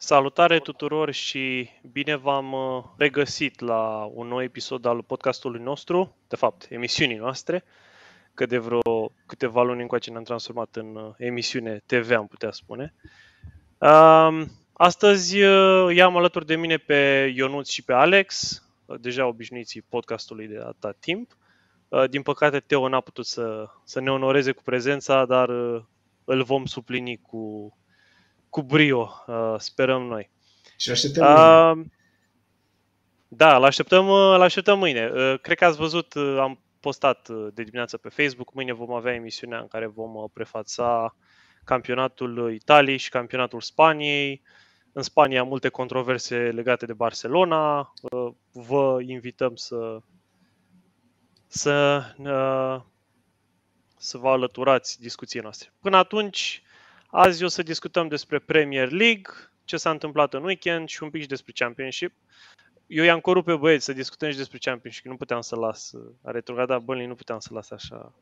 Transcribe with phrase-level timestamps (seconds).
[0.00, 6.36] Salutare tuturor și bine v-am uh, regăsit la un nou episod al podcastului nostru, de
[6.36, 7.64] fapt, emisiunii noastre,
[8.34, 12.94] că de vreo câteva luni încoace ne-am transformat în uh, emisiune TV, am putea spune.
[13.78, 18.62] Um, astăzi uh, i-am alături de mine pe Ionuț și pe Alex,
[19.00, 21.36] deja obișnuiții podcastului de atâta timp.
[22.10, 25.48] Din păcate, Teo n-a putut să, să ne onoreze cu prezența, dar
[26.24, 27.72] îl vom suplini cu
[28.50, 30.30] cu brio, uh, sperăm noi.
[30.76, 31.90] Și așteptăm uh, mâine.
[33.28, 35.10] Da, îl așteptăm, uh, îl așteptăm mâine.
[35.14, 39.14] Uh, cred că ați văzut, uh, am postat de dimineață pe Facebook, mâine vom avea
[39.14, 41.16] emisiunea în care vom prefața
[41.64, 44.42] campionatul Italiei și campionatul Spaniei.
[44.92, 47.92] În Spania multe controverse legate de Barcelona.
[48.52, 49.98] Vă invităm să
[51.46, 52.02] să,
[53.96, 55.72] să vă alăturați discuției noastre.
[55.80, 56.62] Până atunci,
[57.10, 59.32] Azi o să discutăm despre Premier League,
[59.64, 62.14] ce s-a întâmplat în weekend și un pic și despre Championship.
[62.86, 65.92] Eu i-am corupt pe băieți să discutăm și despre Championship, nu puteam să las,
[66.22, 68.14] a retrogradat Burnley, nu puteam să las așa,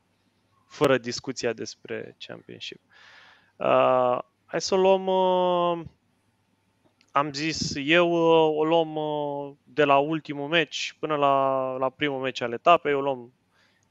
[0.68, 2.80] fără discuția despre Championship.
[3.56, 5.86] Uh, hai să o luăm, uh,
[7.10, 12.20] am zis eu, uh, o luăm uh, de la ultimul meci până la, la primul
[12.20, 13.32] meci al etapei, o luăm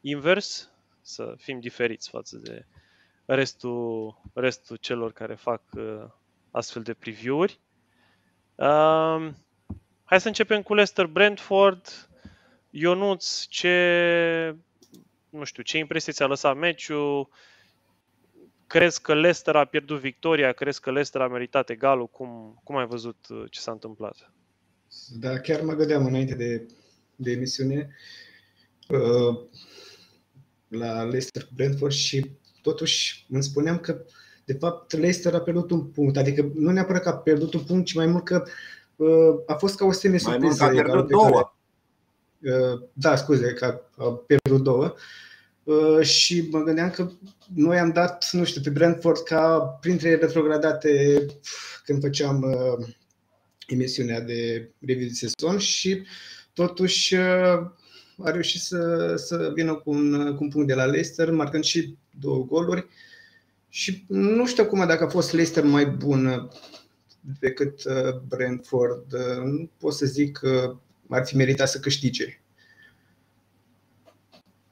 [0.01, 2.65] invers, să fim diferiți față de
[3.25, 6.03] restul, restul celor care fac uh,
[6.51, 7.59] astfel de preview-uri.
[8.55, 9.29] Uh,
[10.03, 12.09] hai să începem cu Leicester Brentford.
[12.69, 14.55] Ionuț, ce,
[15.29, 17.29] nu știu, ce impresie ți-a lăsat meciul?
[18.67, 20.51] Crezi că Leicester a pierdut victoria?
[20.51, 22.07] Crezi că Leicester a meritat egalul?
[22.07, 24.31] Cum, cum ai văzut uh, ce s-a întâmplat?
[25.19, 26.67] Da, chiar mă gândeam înainte de,
[27.15, 27.95] de emisiune
[28.87, 29.39] uh,
[30.67, 32.31] la Leicester Brentford și
[32.65, 34.01] totuși îmi spuneam că
[34.45, 37.85] de fapt Leicester a pierdut un punct, adică nu neapărat că a pierdut un punct,
[37.85, 38.43] ci mai mult că
[38.95, 40.63] uh, a fost ca o semi surpriză.
[40.63, 41.53] Mai mult că a pierdut două.
[42.41, 44.93] Care, uh, da, scuze, că a pierdut două.
[45.63, 47.11] Uh, și mă gândeam că
[47.53, 51.25] noi am dat, nu știu, pe Brentford ca printre retrogradate
[51.83, 52.87] când făceam uh,
[53.67, 56.03] emisiunea de review de sezon și
[56.53, 57.59] totuși uh,
[58.23, 61.95] a reușit să, să vină cu un, cu un punct de la Leicester, marcând și
[62.19, 62.87] două goluri.
[63.69, 66.49] Și nu știu acum dacă a fost Leicester mai bun
[67.39, 69.13] decât uh, Brentford.
[69.13, 70.75] Uh, nu pot să zic că
[71.09, 72.39] ar fi meritat să câștige.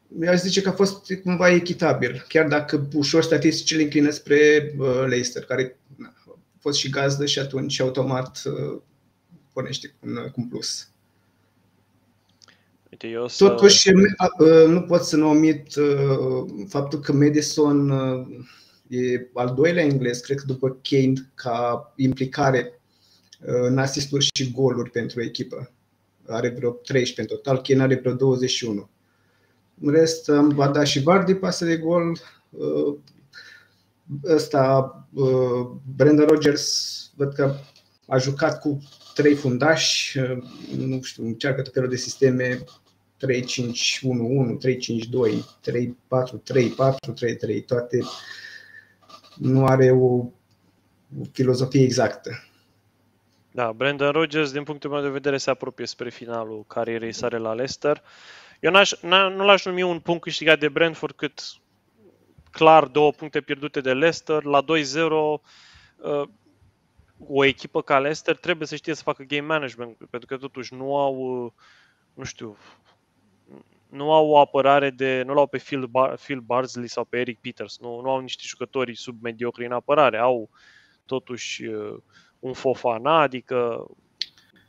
[0.08, 5.44] Mi-aș zice că a fost cumva echitabil, chiar dacă ușor statisticile înclină spre uh, Leicester,
[5.44, 8.42] care a fost și gazdă și atunci automat
[9.54, 10.93] pornește cu un, cu un plus.
[12.94, 13.48] Uite, eu să...
[13.48, 13.92] Totuși,
[14.68, 15.74] nu pot să nu omit
[16.68, 17.90] faptul că Madison
[18.88, 22.82] e al doilea englez, cred că după Kane, ca implicare
[23.40, 25.72] în asisturi și goluri pentru echipă.
[26.28, 28.90] Are vreo 13 în total, Kane are vreo 21.
[29.82, 32.20] În rest, am dat și Vardy pasă de gol.
[34.24, 35.08] Ăsta,
[35.96, 37.56] Brandon Rogers, văd că
[38.08, 38.82] a jucat cu
[39.14, 40.20] trei fundași,
[40.78, 42.64] nu știu, încearcă tot felul de sisteme
[43.24, 48.00] 3, 5, 1, 1, 3, 5, 2, 3, 4, 3, 4, 3, 3, toate
[49.38, 50.06] nu are o,
[51.20, 52.48] o filozofie exactă.
[53.52, 57.54] Da, Brandon Rogers, din punctul meu de vedere, se apropie spre finalul carierei sale la
[57.54, 58.04] Leicester.
[58.60, 61.42] Eu n-aș, nu l-aș numi un punct câștigat de Brentford, cât
[62.52, 64.44] clar două puncte pierdute de Leicester.
[64.44, 65.42] La 2-0, uh,
[67.28, 70.98] o echipă ca Leicester trebuie să știe să facă game management, pentru că totuși nu
[70.98, 71.52] au, uh,
[72.14, 72.58] nu știu,
[73.94, 77.40] nu au o apărare de, nu l-au pe Phil, Bar, Phil Barsley sau pe Eric
[77.40, 80.50] Peters, nu, nu au niște jucători submediocri în apărare, au
[81.06, 81.98] totuși uh,
[82.40, 83.88] un Fofana, adică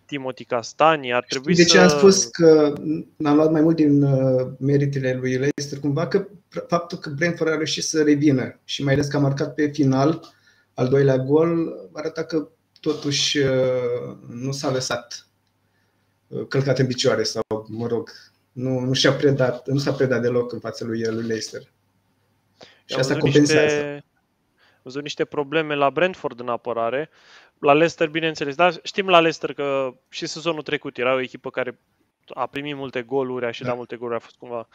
[0.06, 2.72] Timothy Castani, ar trebui Știi de ce am spus că
[3.24, 5.78] am luat mai mult din uh, meritele lui Leicester?
[5.80, 6.28] Cumva că
[6.66, 10.34] faptul că Brentford a reușit să revină și mai ales că a marcat pe final
[10.74, 12.48] al doilea gol, arată că
[12.80, 15.28] totuși uh, nu s-a lăsat
[16.48, 18.10] călcat în picioare sau, mă rog,
[18.54, 21.62] nu, nu și-a predat, nu s-a predat deloc în fața lui, lui Leicester.
[22.84, 23.74] Și asta compensează.
[23.74, 24.04] Niște,
[24.82, 27.10] văzut niște probleme la Brentford în apărare.
[27.58, 31.78] La Leicester, bineînțeles, dar știm la Leicester că și sezonul trecut era o echipă care
[32.28, 33.66] a primit multe goluri, a și da.
[33.66, 34.68] dat multe goluri, a fost cumva...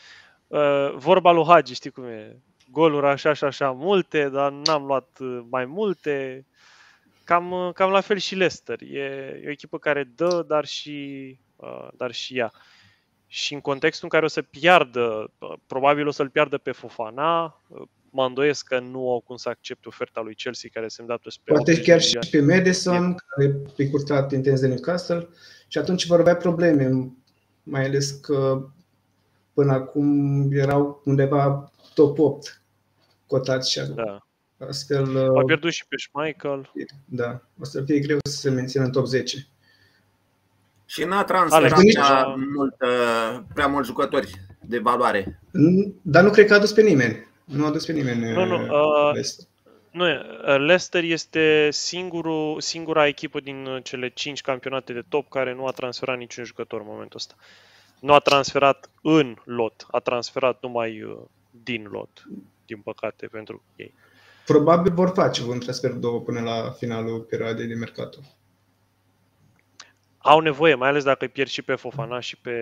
[0.47, 2.39] Uh, vorba lui Hagi, știi cum e?
[2.71, 6.45] Goluri așa și așa multe, dar n-am luat uh, mai multe.
[7.23, 8.81] Cam, uh, cam la fel și Leicester.
[8.81, 8.99] E,
[9.43, 12.51] e o echipă care dă, dar și, uh, dar și ea.
[12.53, 12.59] Uh,
[13.31, 15.31] și în contextul în care o să piardă,
[15.67, 17.61] probabil o să-l piardă pe Fofana,
[18.09, 21.53] mă îndoiesc că nu au cum să accepte oferta lui Chelsea care se îndreaptă spre
[21.53, 25.27] Poate chiar și pe Madison, care e curtat intens de Newcastle
[25.67, 27.11] și atunci vor avea probleme,
[27.63, 28.67] mai ales că
[29.53, 32.61] până acum erau undeva top 8
[33.27, 34.27] cotați și da.
[34.57, 35.17] astfel...
[35.17, 36.71] Au pierdut și pe Schmeichel.
[37.05, 39.47] Da, o să fie greu să se mențină în top 10.
[40.89, 42.75] Și n-a transferat prea, mult,
[43.53, 44.31] prea mulți jucători
[44.61, 45.39] de valoare.
[46.01, 47.27] Dar nu cred că a adus pe nimeni.
[47.43, 48.31] Nu a adus pe nimeni.
[48.31, 48.55] Nu, nu.
[48.55, 49.45] Uh, Leicester.
[49.91, 55.65] Nu, uh, Leicester este singurul, singura echipă din cele 5 campionate de top care nu
[55.65, 57.33] a transferat niciun jucător în momentul ăsta.
[57.99, 61.17] Nu a transferat în lot, a transferat numai uh,
[61.63, 62.27] din lot,
[62.65, 63.93] din păcate, pentru ei.
[64.45, 68.19] Probabil vor face un transfer două până la finalul perioadei de mercato
[70.29, 72.57] au nevoie, mai ales dacă îi pierd și pe Fofana și pe,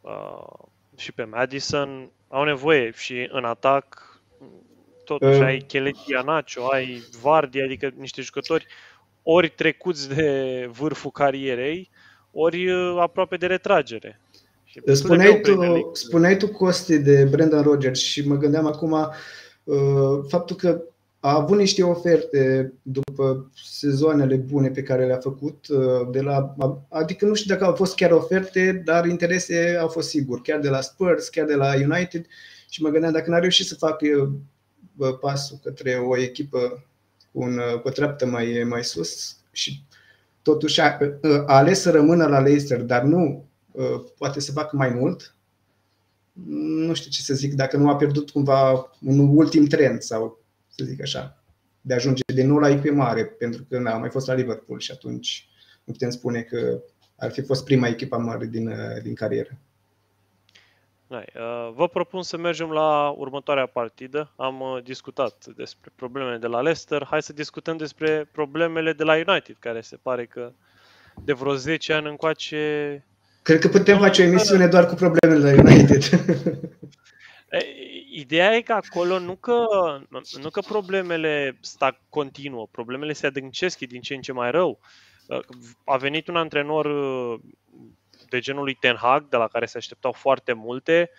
[0.00, 0.66] uh,
[0.96, 4.20] și pe Madison, au nevoie și în atac
[5.04, 5.46] totuși uh.
[5.46, 8.66] ai Cheleti Anacio, ai Vardy, adică niște jucători
[9.22, 11.90] ori trecuți de vârful carierei,
[12.32, 14.20] ori uh, aproape de retragere.
[14.92, 15.60] spuneai tu,
[15.92, 20.82] spuneai tu Costi de Brendan Rodgers și mă gândeam acum uh, faptul că
[21.20, 26.54] a avut niște oferte după sezoanele bune pe care le-a făcut, uh, de la,
[26.88, 30.68] adică nu știu dacă au fost chiar oferte, dar interese au fost sigur, chiar de
[30.68, 32.26] la Spurs, chiar de la United
[32.68, 34.32] și mă gândeam dacă n-a reușit să facă
[35.20, 36.86] pasul către o echipă
[37.32, 39.82] cu, un, cu o treaptă mai, mai sus și
[40.42, 40.98] totuși a,
[41.46, 45.34] a ales să rămână la Leicester, dar nu uh, poate să facă mai mult,
[46.86, 50.44] nu știu ce să zic, dacă nu a pierdut cumva un ultim trend sau
[50.78, 51.42] să zic așa,
[51.80, 54.78] de a ajunge din nou la echipe mare, pentru că n-a mai fost la Liverpool
[54.78, 55.48] și atunci
[55.84, 56.80] nu putem spune că
[57.16, 59.58] ar fi fost prima echipă mare din, din carieră.
[61.08, 64.32] Uh, vă propun să mergem la următoarea partidă.
[64.36, 67.06] Am uh, discutat despre problemele de la Leicester.
[67.10, 70.52] Hai să discutăm despre problemele de la United, care se pare că
[71.24, 73.04] de vreo 10 ani încoace...
[73.42, 76.02] Cred că putem face o emisiune doar cu problemele de la United.
[78.10, 79.66] Ideea e că acolo nu că,
[80.40, 84.80] nu că problemele sta continuă, problemele se adâncesc, e din ce în ce mai rău.
[85.84, 87.40] A venit un antrenor uh,
[88.28, 91.10] de genul lui Ten Hag, de la care se așteptau foarte multe,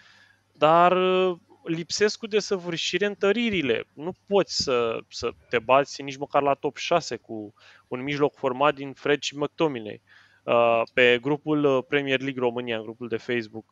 [0.51, 3.85] dar uh, lipsesc cu desăvârșire întăririle.
[3.93, 7.53] Nu poți să, să te bați nici măcar la top 6 cu
[7.87, 10.01] un mijloc format din Fred și McTominay.
[10.43, 13.65] Uh, pe grupul Premier League România, grupul de Facebook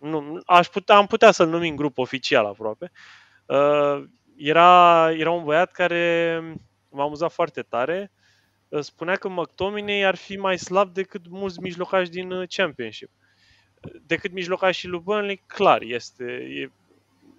[0.00, 2.90] nu, aș putea, am putea să-l numim grup oficial aproape.
[3.46, 4.04] Uh,
[4.36, 6.40] era, era un băiat care
[6.88, 8.12] m-a amuzat foarte tare.
[8.68, 13.10] Uh, spunea că McTominay ar fi mai slab decât mulți mijlocași din uh, Championship.
[14.06, 16.70] Decât mijlocașii lui Burnley, clar, este, e,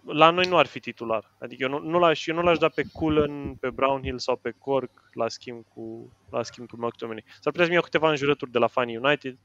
[0.06, 1.32] la noi nu ar fi titular.
[1.40, 4.54] Adică eu nu, nu l-aș, eu nu l-aș da pe Cullen, pe Brownhill sau pe
[4.58, 7.24] Cork la schimb cu, la schimb cu McTominay.
[7.28, 9.38] S-ar putea să-mi iau câteva înjurături de la fanii United,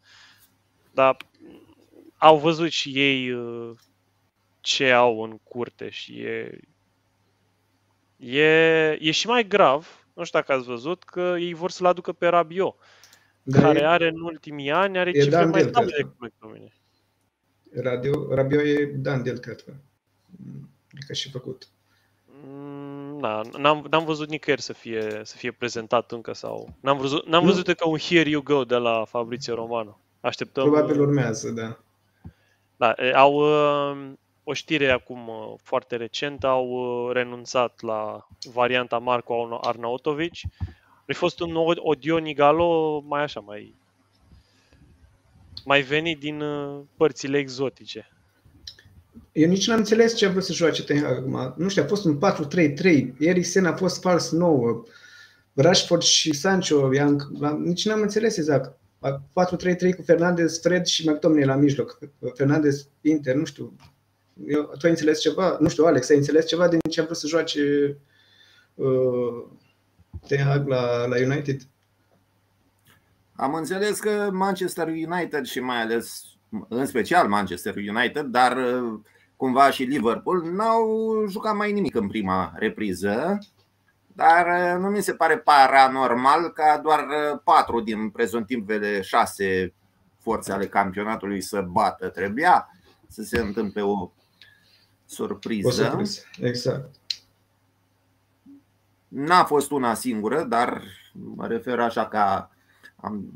[0.93, 1.17] dar
[2.25, 3.71] au văzut și ei uh,
[4.61, 6.61] ce au în curte și e,
[8.17, 12.13] e, e și mai grav, nu știu dacă ați văzut, că ei vor să-l aducă
[12.13, 12.77] pe Rabio,
[13.43, 16.73] da, care e, are în ultimii ani, are cifre mai slabe decât McTominay.
[17.83, 19.73] Radio, Rabio e Dandel, cred că.
[20.93, 21.69] E ca și făcut.
[22.47, 26.75] Mm, na, n-am, n-am văzut nicăieri să fie, să fie prezentat încă sau...
[26.81, 30.01] N-am văzut, n-am văzut că un Here You Go de la Fabrizio Romano.
[30.21, 30.71] Așteptăm...
[30.71, 31.84] Probabil urmează, da.
[32.77, 33.35] Da, au
[34.45, 35.31] o știre acum
[35.63, 40.33] foarte recent, au renunțat la varianta Marco Arnautovic.
[41.09, 43.75] A fost un Odion Igalo mai așa, mai,
[45.65, 46.43] mai venit din
[46.97, 48.09] părțile exotice.
[49.33, 51.55] Eu nici n-am înțeles ce a vrut să joace Ten Hag acum.
[51.57, 53.17] Nu știu, a fost un 4-3-3.
[53.19, 54.83] Eriksen a fost fals nouă.
[55.55, 56.89] Rashford și Sancho,
[57.59, 58.79] nici n-am înțeles exact.
[59.11, 61.99] 4-3-3 cu Fernandez, Fred și McTominay la mijloc.
[62.35, 63.77] Fernandez, Inter, nu știu.
[64.47, 65.57] Eu, tu ai înțeles ceva?
[65.61, 67.97] Nu știu, Alex, ai înțeles ceva din ce a vrut să joace
[68.75, 69.45] uh,
[70.27, 71.61] Ten Hag la, la United?
[73.37, 76.25] Am înțeles că Manchester United și mai ales,
[76.69, 79.01] în special Manchester United, dar uh,
[79.37, 80.87] cumva și Liverpool, n-au
[81.29, 83.39] jucat mai nimic în prima repriză
[84.17, 89.75] dar uh, nu mi se pare paranormal ca doar uh, patru din prezuntivele șase
[90.19, 92.09] forțe ale campionatului să bată.
[92.09, 92.69] Trebuia
[93.09, 94.11] să se întâmple o
[95.05, 95.69] surpriză.
[95.69, 96.21] O surpriză.
[96.41, 96.95] Exact.
[99.09, 102.51] N-a fost una singură, dar mă refer așa ca
[102.97, 103.33] am,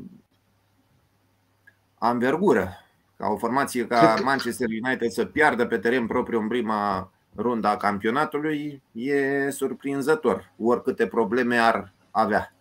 [1.98, 2.72] am vergură.
[3.16, 8.82] Ca o formație ca Manchester United să piardă pe teren propriu în prima runda campionatului
[8.92, 12.52] e surprinzător, oricâte probleme ar avea.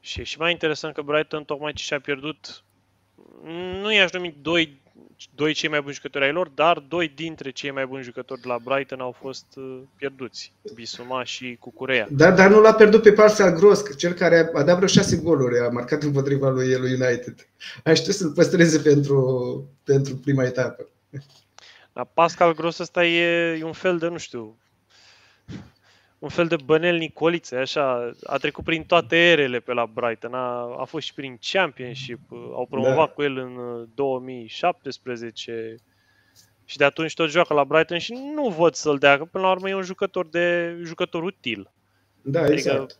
[0.00, 2.62] Și e și mai interesant că Brighton tocmai ce și-a pierdut,
[3.82, 4.80] nu i-aș numi doi,
[5.34, 8.48] doi cei mai buni jucători ai lor, dar doi dintre cei mai buni jucători de
[8.48, 12.08] la Brighton au fost uh, pierduți, Bisuma și Cucurea.
[12.10, 15.58] Da, dar nu l-a pierdut pe Parcel Gros, cel care a dat vreo șase goluri,
[15.58, 17.48] a marcat împotriva lui el United.
[17.84, 20.88] Aș știut să-l păstreze pentru, pentru prima etapă.
[21.98, 24.58] Dar Pascal Gros ăsta e, e un fel de, nu știu,
[26.18, 30.76] un fel de bănel Nicolițe, așa, a trecut prin toate erele pe la Brighton, a,
[30.80, 33.12] a fost și prin Championship, au promovat da.
[33.12, 35.76] cu el în 2017
[36.64, 39.50] și de atunci tot joacă la Brighton și nu văd să-l dea, că până la
[39.50, 41.70] urmă e un jucător de jucător util.
[42.22, 42.98] Da, adică exact.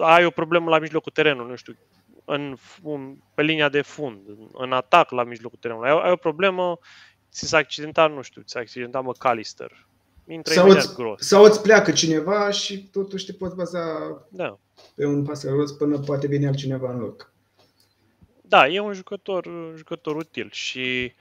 [0.00, 1.76] ai o problemă la mijlocul terenului, nu știu,
[2.24, 2.56] în,
[3.34, 4.20] pe linia de fund,
[4.52, 5.90] în atac la mijlocul terenului.
[5.90, 6.78] Ai, ai o problemă,
[7.32, 9.86] ți s-a accidentat, nu știu, ți s-a accidentat McAllister
[10.26, 11.26] intră sau imediat îți, gros.
[11.26, 13.80] sau îți pleacă cineva și totuși te poți baza
[14.28, 14.58] Da.
[14.94, 17.32] pe un pasăros până poate veni altcineva în loc.
[18.42, 21.12] Da, e un jucător, jucător util și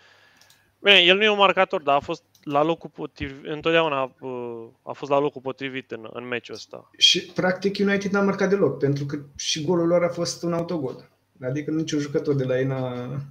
[0.81, 4.91] Bine, el nu e un marcator, dar a fost la locul potrivit, întotdeauna uh, a
[4.91, 6.89] fost la locul potrivit în, în meciul ăsta.
[6.97, 11.09] Și practic United n-a marcat deloc, pentru că și golul lor a fost un autogol.
[11.41, 13.21] Adică niciun jucător de la ei n-a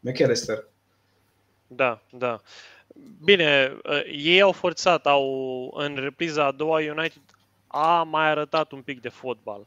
[0.00, 0.68] McAllister.
[1.76, 2.40] Da, da.
[3.24, 7.22] Bine, uh, ei au forțat, au în repriza a doua United
[7.66, 9.66] a mai arătat un pic de fotbal.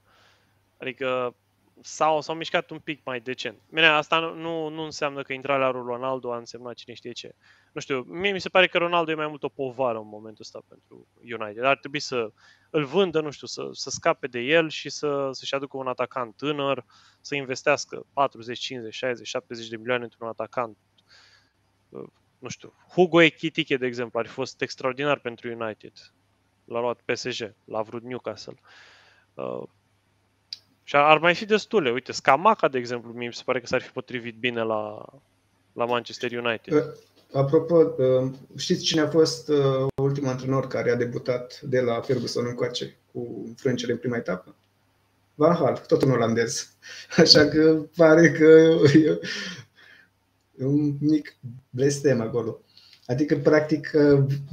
[0.77, 1.35] Adică
[1.81, 3.57] s-au, s-au mișcat un pic mai decent.
[3.69, 7.35] Bine, asta nu, nu înseamnă că intrarea lui Ronaldo a însemnat cine știe ce.
[7.71, 10.41] Nu știu, mie mi se pare că Ronaldo e mai mult o povară în momentul
[10.41, 11.07] ăsta pentru
[11.39, 11.63] United.
[11.63, 12.31] Ar trebui să
[12.69, 16.35] îl vândă, nu știu, să, să scape de el și să, să-și aducă un atacant
[16.35, 16.85] tânăr,
[17.21, 20.77] să investească 40, 50, 60, 70 de milioane într-un atacant
[22.39, 25.91] nu știu, Hugo Ekitike, de exemplu, ar fi fost extraordinar pentru United.
[26.65, 28.59] L-a luat PSG, l-a vrut Newcastle.
[29.33, 29.63] Uh,
[30.83, 31.91] și ar mai fi destule.
[31.91, 35.05] Uite, Scamaca, de exemplu, mi se pare că s-ar fi potrivit bine la,
[35.73, 36.73] la Manchester United.
[36.73, 36.83] Uh,
[37.33, 42.45] apropo, uh, știți cine a fost uh, ultimul antrenor care a debutat de la Ferguson
[42.45, 44.55] încoace cu frâncele în prima etapă?
[45.35, 46.75] Van Hal, tot un olandez.
[47.17, 48.77] Așa că pare că
[50.59, 51.37] un mic
[51.69, 52.61] blestem acolo.
[53.05, 53.91] Adică, practic,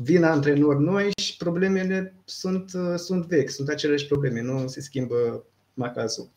[0.02, 5.44] vin antrenori noi și problemele sunt, sunt vechi, sunt aceleași probleme, nu se schimbă
[5.75, 6.30] macazul.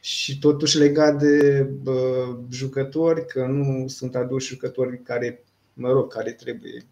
[0.00, 6.32] Și totuși legat de bă, jucători, că nu sunt aduși jucători care, mă rog, care
[6.32, 6.86] trebuie,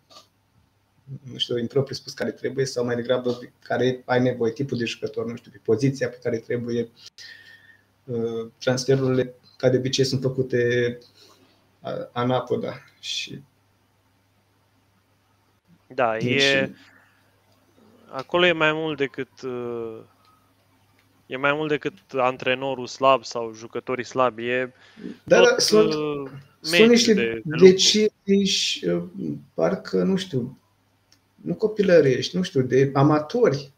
[1.33, 5.27] nu știu, impropriu spus care trebuie, sau mai degrabă care ai nevoie, tipul de jucător,
[5.27, 6.91] nu știu, pe poziția pe care trebuie.
[8.59, 10.99] Transferurile, ca de obicei, sunt făcute
[12.13, 13.43] anapoda și
[15.87, 16.43] da, deci...
[16.43, 16.75] e
[18.11, 20.01] acolo e mai mult decât uh,
[21.27, 24.73] e mai mult decât antrenorul slab sau jucătorii slabi, e
[25.25, 29.03] da, tot, da, sunt, uh, sunt niște de, de decizii și uh,
[29.55, 30.59] parcă, nu știu,
[31.35, 33.73] nu copilărești, nu știu, de amatori.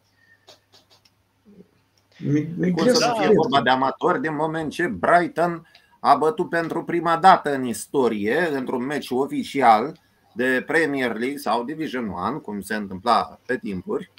[2.19, 5.67] Mi, mi Cum să fie vorba de amatori din moment ce Brighton
[6.05, 10.01] a bătut pentru prima dată în istorie, într-un meci oficial
[10.35, 14.11] de Premier League sau Division 1, cum se întâmpla pe timpuri,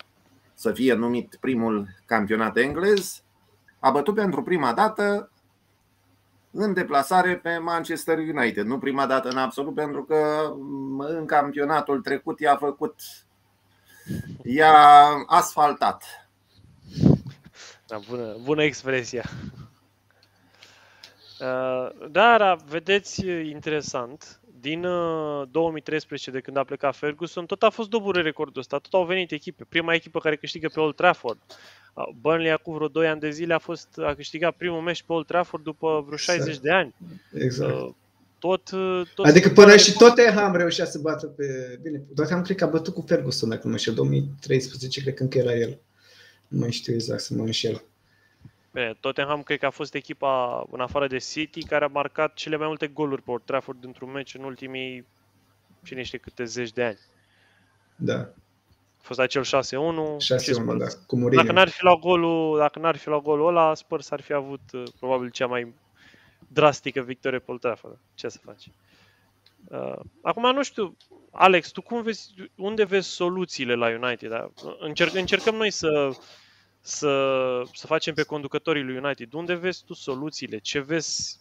[0.53, 3.23] să fie numit primul campionat englez,
[3.79, 5.31] a bătut pentru prima dată
[6.51, 8.65] în deplasare pe Manchester United.
[8.65, 10.51] Nu prima dată în absolut, pentru că
[10.97, 12.95] în campionatul trecut i-a făcut,
[14.43, 14.73] i-a
[15.27, 16.03] asfaltat.
[17.87, 19.23] Da, bună, bună expresia.
[21.43, 24.81] Uh, dar, vedeți, interesant, din
[25.51, 29.05] 2013, uh, de când a plecat Ferguson, tot a fost dobure recordul ăsta, tot au
[29.05, 29.65] venit echipe.
[29.69, 31.39] Prima echipă care câștigă pe Old Trafford.
[31.93, 35.13] Uh, Burnley acum vreo 2 ani de zile a, fost, a câștigat primul meci pe
[35.13, 36.63] Old Trafford după vreo 60 exact.
[36.63, 36.95] de ani.
[37.33, 37.95] Exact.
[38.39, 38.69] Tot,
[39.15, 41.79] tot adică până și Tottenham reușea să bată pe...
[41.81, 45.23] Bine, Tottenham cred că a bătut cu Ferguson, dacă nu mă înșel, 2013, cred că
[45.23, 45.79] încă era el.
[46.47, 47.83] Nu mai știu exact să mă înșel.
[48.73, 52.55] Bine, Tottenham cred că a fost echipa, în afară de City, care a marcat cele
[52.55, 55.05] mai multe goluri pe Old Trafford într-un meci în ultimii
[55.83, 56.99] cine știe câte zeci de ani.
[57.95, 58.19] Da.
[58.97, 59.45] A fost acel 6-1.
[59.45, 59.49] 6-1,
[60.77, 61.41] da, cu Mourinho.
[61.41, 64.61] Dacă n-ar fi luat golul, dacă n-ar fi luat golul ăla, Spurs ar fi avut
[64.71, 65.73] uh, probabil cea mai
[66.47, 67.97] drastică victorie pe Old Trafford.
[68.13, 68.69] Ce să faci?
[69.67, 70.97] Uh, acum nu știu,
[71.31, 74.29] Alex, tu cum vezi, unde vezi soluțiile la United?
[74.29, 74.49] Da?
[74.79, 76.11] Încerc, încercăm noi să
[76.85, 79.33] să, să facem pe conducătorii lui United.
[79.33, 80.57] Unde vezi tu soluțiile?
[80.57, 81.39] Ce vezi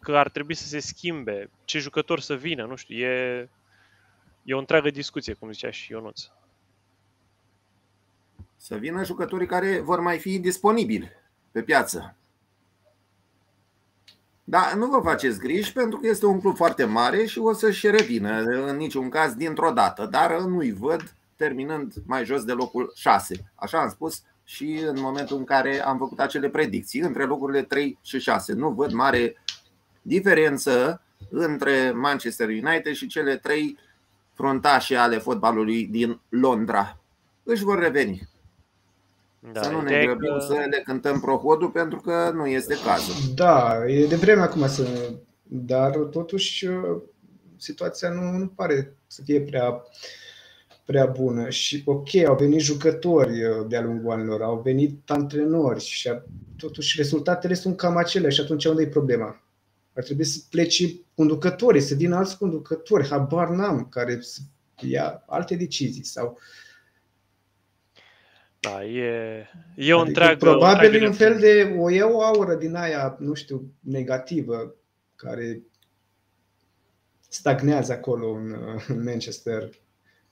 [0.00, 1.50] că ar trebui să se schimbe?
[1.64, 2.64] Ce jucător să vină?
[2.64, 3.48] Nu știu, e,
[4.42, 6.22] e o întreagă discuție, cum zicea și Ionuț.
[8.56, 11.10] Să vină jucătorii care vor mai fi disponibili
[11.50, 12.14] pe piață.
[14.44, 17.90] Dar nu vă faceți griji pentru că este un club foarte mare și o să-și
[17.90, 23.52] revină în niciun caz dintr-o dată, dar nu-i văd terminând mai jos de locul 6.
[23.54, 27.98] Așa am spus și în momentul în care am făcut acele predicții între locurile 3
[28.02, 28.52] și 6.
[28.52, 29.36] Nu văd mare
[30.02, 33.78] diferență între Manchester United și cele trei
[34.34, 36.98] frontașe ale fotbalului din Londra.
[37.42, 38.28] Își vor reveni.
[39.52, 40.44] Da, să nu ne grăbim că...
[40.44, 43.14] să le cântăm prohodul pentru că nu este cazul.
[43.34, 45.12] Da, e de vreme acum să...
[45.42, 46.68] Dar totuși
[47.56, 49.82] situația nu, nu pare să fie prea,
[50.90, 51.50] prea bună.
[51.50, 53.32] Și ok, au venit jucători
[53.68, 56.10] de-a lungul anilor, au venit antrenori și
[56.56, 59.42] totuși rezultatele sunt cam aceleași și atunci unde e problema?
[59.92, 64.40] Ar trebui să plece conducătorii, să vină alți conducători, habar n-am, care să
[64.80, 66.38] ia alte decizii sau
[68.60, 70.36] da, e, e o adică întreagă...
[70.36, 71.76] Probabil e un fel de...
[71.78, 74.74] O e o aură din aia, nu știu, negativă,
[75.16, 75.62] care
[77.28, 78.56] stagnează acolo în,
[78.88, 79.70] în Manchester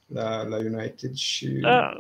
[0.09, 1.47] la, la United și...
[1.49, 1.99] Da,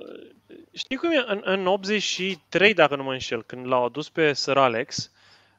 [0.72, 1.24] știi cum e?
[1.26, 5.10] În, în 83, dacă nu mă înșel, când l-au adus pe Sir Alex,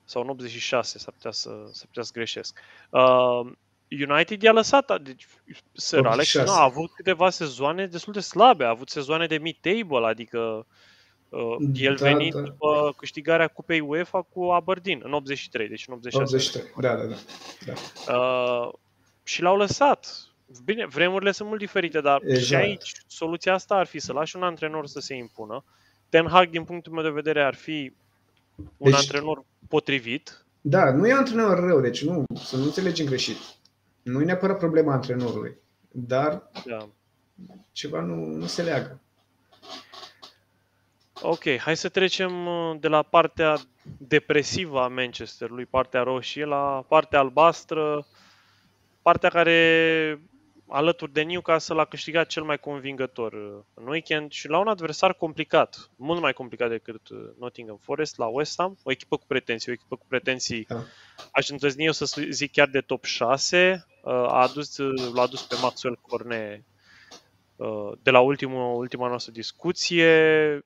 [0.06, 3.52] sau în 86, s-ar putea să, s-ar putea să greșesc, uh,
[4.10, 5.28] United i-a lăsat, deci
[5.74, 10.06] Sir Alex nu, a avut câteva sezoane destul de slabe, a avut sezoane de mid-table,
[10.06, 10.66] adică
[11.30, 12.42] uh, el da, venit da.
[12.42, 16.36] după câștigarea Cupei UEFA cu Aberdeen în 83, deci în 86.
[16.36, 17.16] 83, da, da, da.
[17.66, 18.18] da.
[18.18, 18.74] Uh,
[19.24, 20.29] și l-au lăsat.
[20.66, 22.46] Bine, vremurile sunt mult diferite, dar exact.
[22.46, 25.64] și aici soluția asta ar fi să lași un antrenor să se impună.
[26.10, 27.94] Ten Hag, din punctul meu de vedere, ar fi
[28.56, 30.46] un deci, antrenor potrivit.
[30.62, 33.38] Da, nu e antrenor rău, deci nu, să nu înțelegem greșit
[34.10, 35.58] nu e neapărat problema antrenorului,
[35.92, 36.88] dar da.
[37.72, 39.00] ceva nu, nu se leagă.
[41.22, 43.58] Ok, hai să trecem uh, de la partea
[43.98, 48.06] depresivă a Manchesterului, partea roșie, la partea albastră,
[49.02, 50.22] partea care
[50.70, 55.14] alături de Newcastle a câștigat cel mai convingător uh, în weekend și la un adversar
[55.14, 59.72] complicat, mult mai complicat decât uh, Nottingham Forest, la West Ham, o echipă cu pretenții,
[59.72, 60.84] o echipă cu pretenții, da.
[61.32, 64.78] aș îndrăzni eu să zic chiar de top 6, uh, a adus,
[65.14, 66.64] l-a adus pe Maxwell Corne
[68.02, 70.64] de la ultimul, ultima noastră discuție,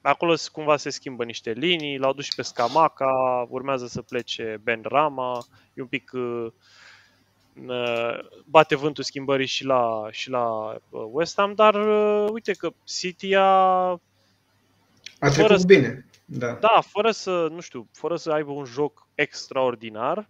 [0.00, 4.80] acolo cumva se schimbă niște linii, l-au dus și pe Scamaca, urmează să plece Ben
[4.82, 5.44] Rama,
[5.74, 6.52] e un pic uh,
[8.44, 13.34] bate vântul schimbării și la, și la uh, West Ham, dar uh, uite că City
[13.34, 13.42] a...
[15.18, 16.06] A trecut să, bine.
[16.24, 16.52] Da.
[16.52, 20.28] da, fără să, nu știu, fără să aibă un joc extraordinar,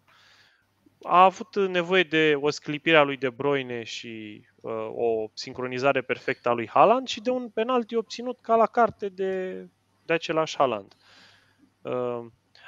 [1.03, 6.49] a avut nevoie de o sclipire a lui De Bruyne și uh, o sincronizare perfectă
[6.49, 9.53] a lui Haaland și de un penalti obținut ca la carte de,
[10.05, 10.95] de același Haaland.
[11.83, 12.25] Uh,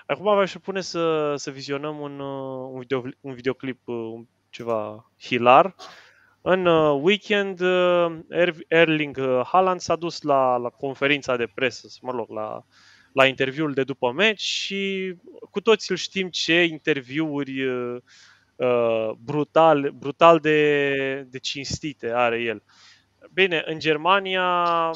[0.07, 4.21] acum v-aș propune să, să vizionăm un, uh, un, video, un videoclip uh,
[4.57, 5.75] ceva hilar.
[6.42, 8.19] În uh, weekend, uh,
[8.69, 12.64] Erling uh, Haaland s-a dus la, la conferința de presă, mă rog, la,
[13.12, 15.14] la interviul de după meci și
[15.51, 17.97] cu toți îl știm ce interviuri uh,
[19.19, 22.62] brutal, brutal de, de cinstite are el.
[23.33, 24.90] Bine, în Germania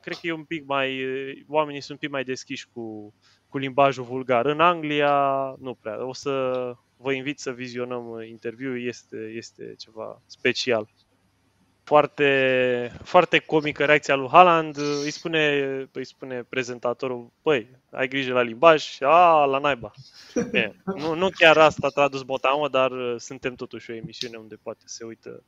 [0.00, 1.04] cred că e un pic mai,
[1.48, 3.14] oamenii sunt un pic mai deschiși cu,
[3.48, 4.46] cu limbajul vulgar.
[4.46, 6.06] În Anglia nu prea.
[6.06, 6.32] O să,
[7.00, 10.88] vă invit să vizionăm uh, interviul, este, este ceva special.
[11.84, 18.40] Foarte, foarte comică reacția lui Haaland, îi spune, îi spune prezentatorul, băi, ai grijă la
[18.40, 19.90] limbaj și a, la naiba.
[20.50, 24.56] Bine, nu, nu chiar asta a tradus Botamă, dar uh, suntem totuși o emisiune unde
[24.62, 25.42] poate se uită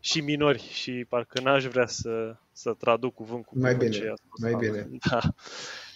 [0.00, 4.54] și minori și parcă n-aș vrea să, să traduc cuvânt cu mai bine, ce mai
[4.54, 4.88] bine.
[5.08, 5.20] Da.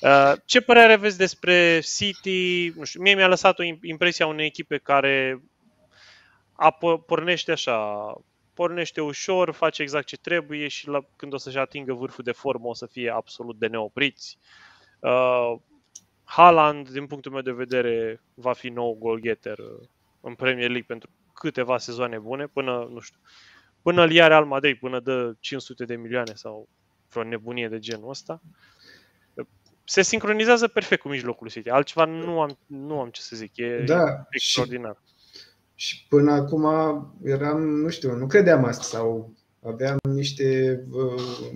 [0.01, 2.73] Uh, ce părere aveți despre City?
[2.77, 5.43] Nu știu, mie mi-a lăsat o impresia unei echipe care
[6.53, 6.71] a
[7.07, 8.13] pornește așa,
[8.55, 12.67] pornește ușor, face exact ce trebuie și la, când o să-și atingă vârful de formă
[12.67, 14.39] o să fie absolut de neopriți.
[15.01, 15.55] Uh,
[16.25, 19.89] Haaland, din punctul meu de vedere, va fi nou goalgetter uh,
[20.21, 23.19] în Premier League pentru câteva sezoane bune, până, nu știu,
[23.85, 26.69] până îl ia Real Madrid, până dă 500 de milioane sau
[27.11, 28.41] vreo nebunie de genul ăsta.
[29.85, 31.69] Se sincronizează perfect cu mijlocul City.
[31.69, 33.57] Altceva nu am, nu am ce să zic.
[33.57, 35.03] E da, extraordinar.
[35.75, 36.65] Și, și până acum
[37.25, 41.51] eram, nu știu, nu credeam asta sau aveam niște uh,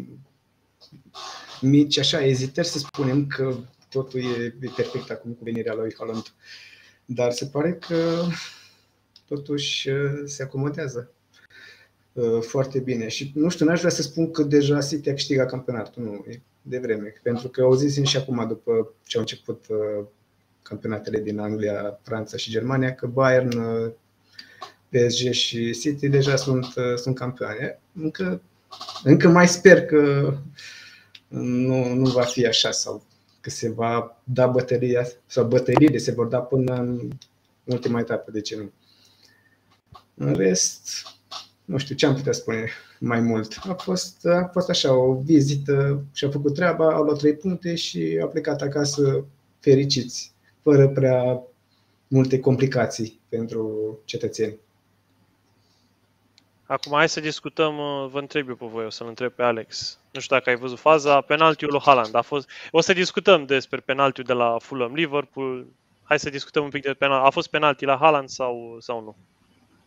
[1.60, 3.56] mici, așa, ezitări să spunem că
[3.90, 6.34] totul e perfect acum cu venirea lui Haaland.
[7.04, 8.22] Dar se pare că
[9.26, 11.12] totuși uh, se acomodează.
[12.18, 13.08] Uh, foarte bine.
[13.08, 16.40] Și nu știu, n-aș vrea să spun că deja City a câștigat campionatul, nu, e
[16.62, 17.14] de vreme.
[17.22, 20.06] Pentru că au zis și acum, după ce au început uh,
[20.62, 23.58] campionatele din Anglia, Franța și Germania, că Bayern,
[24.88, 27.80] PSG și City deja sunt, sunt campioane.
[27.94, 28.42] Încă,
[29.04, 30.34] încă mai sper că
[31.28, 33.04] nu, nu va fi așa sau
[33.40, 37.10] că se va da bătăria sau bătăriile se vor da până în
[37.64, 38.72] ultima etapă, de ce nu.
[40.14, 40.88] În rest,
[41.68, 43.58] nu știu ce am putea spune mai mult.
[43.68, 47.74] A fost, a fost așa o vizită și a făcut treaba, au luat trei puncte
[47.74, 49.24] și a plecat acasă
[49.60, 51.40] fericiți, fără prea
[52.08, 54.56] multe complicații pentru cetățeni.
[56.66, 59.98] Acum hai să discutăm, uh, vă întreb eu pe voi, o să-l întreb pe Alex.
[60.12, 62.14] Nu știu dacă ai văzut faza, penaltiul lui Haaland.
[62.14, 62.48] A fost...
[62.70, 65.66] O să discutăm despre penaltiul de la Fulham Liverpool.
[66.02, 67.24] Hai să discutăm un pic de penal.
[67.24, 69.16] A fost penalti la Haaland sau, sau nu?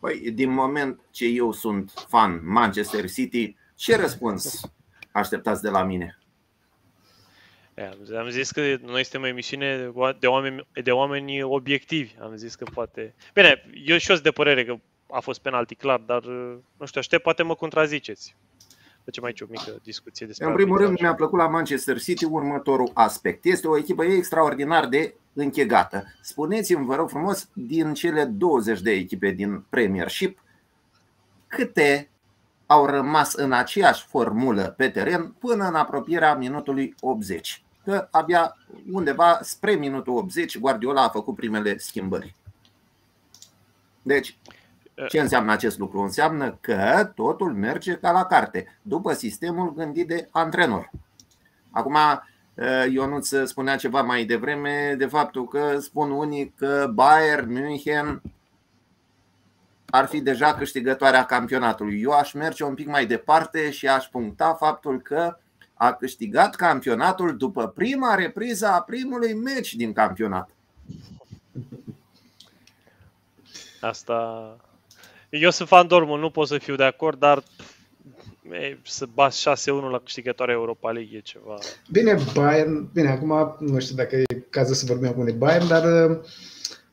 [0.02, 4.60] Păi, din moment ce eu sunt fan Manchester City, ce răspuns
[5.12, 6.18] așteptați de la mine?
[8.18, 12.14] Am zis că noi suntem o emisiune de oameni, de oameni obiectivi.
[12.20, 13.14] Am zis că poate...
[13.34, 14.76] Bine, eu și eu sunt de părere că
[15.10, 16.24] a fost penalti clar, dar
[16.78, 18.36] nu știu, aștept, poate mă contraziceți.
[19.04, 22.90] Facem aici o mică discuție despre În primul rând, mi-a plăcut la Manchester City următorul
[22.94, 23.44] aspect.
[23.44, 26.04] Este o echipă extraordinar de închegată.
[26.20, 30.42] Spuneți-mi, vă rog frumos, din cele 20 de echipe din Premiership,
[31.46, 32.10] câte
[32.66, 37.62] au rămas în aceeași formulă pe teren până în apropierea minutului 80.
[37.84, 38.56] Că abia
[38.92, 42.34] undeva spre minutul 80 Guardiola a făcut primele schimbări.
[44.02, 44.36] Deci,
[45.08, 46.00] ce înseamnă acest lucru?
[46.00, 50.90] Înseamnă că totul merge ca la carte, după sistemul gândit de antrenor.
[51.70, 51.96] Acum,
[52.90, 58.22] Ionuț spunea ceva mai devreme de faptul că spun unii că Bayern München
[59.86, 62.00] ar fi deja câștigătoarea campionatului.
[62.00, 65.36] Eu aș merge un pic mai departe și aș puncta faptul că
[65.74, 70.50] a câștigat campionatul după prima repriză a primului meci din campionat.
[73.80, 74.56] Asta
[75.38, 77.42] eu sunt fan Dortmund, nu pot să fiu de acord, dar
[78.50, 81.58] e, să bați 6-1 la câștigătoarea Europa League e ceva...
[81.90, 86.10] Bine, Bayern, bine, acum nu știu dacă e cazul să vorbim acum de Bayern, dar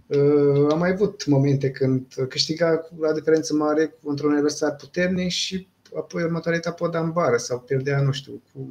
[0.08, 5.68] uh, am mai avut momente când câștiga la diferență mare cu un adversar puternic și
[5.96, 8.70] apoi următoarea etapă o da în bară sau pierdea, nu știu, cu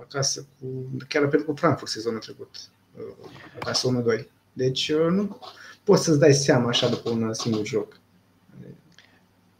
[0.00, 0.66] acasă, cu,
[1.08, 2.56] chiar a pierdut cu Frankfurt sezonul trecut,
[2.96, 3.28] uh,
[3.60, 4.24] acasă 1-2.
[4.52, 5.38] Deci uh, nu
[5.84, 8.02] poți să-ți dai seama așa după un singur joc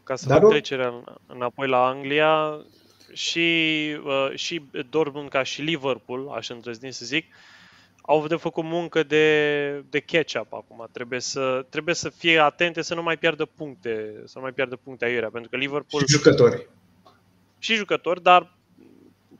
[0.05, 2.65] ca să Dar fac trecerea înapoi la Anglia,
[3.15, 3.47] și,
[4.03, 7.25] uh, și Dortmund ca și Liverpool, aș îndrăzni să zic,
[8.01, 10.87] au de făcut muncă de, de catch-up acum.
[10.91, 14.75] Trebuie să, trebuie să fie atente să nu mai pierdă puncte, să nu mai pierdă
[14.75, 16.03] puncte aiurea, pentru că Liverpool...
[16.07, 16.69] Și jucători.
[17.59, 18.53] Și jucători, dar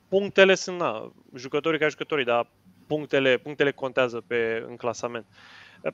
[0.08, 2.48] punctele sunt, na, jucătorii ca jucătorii, dar
[2.88, 5.26] punctele, punctele contează pe, în clasament.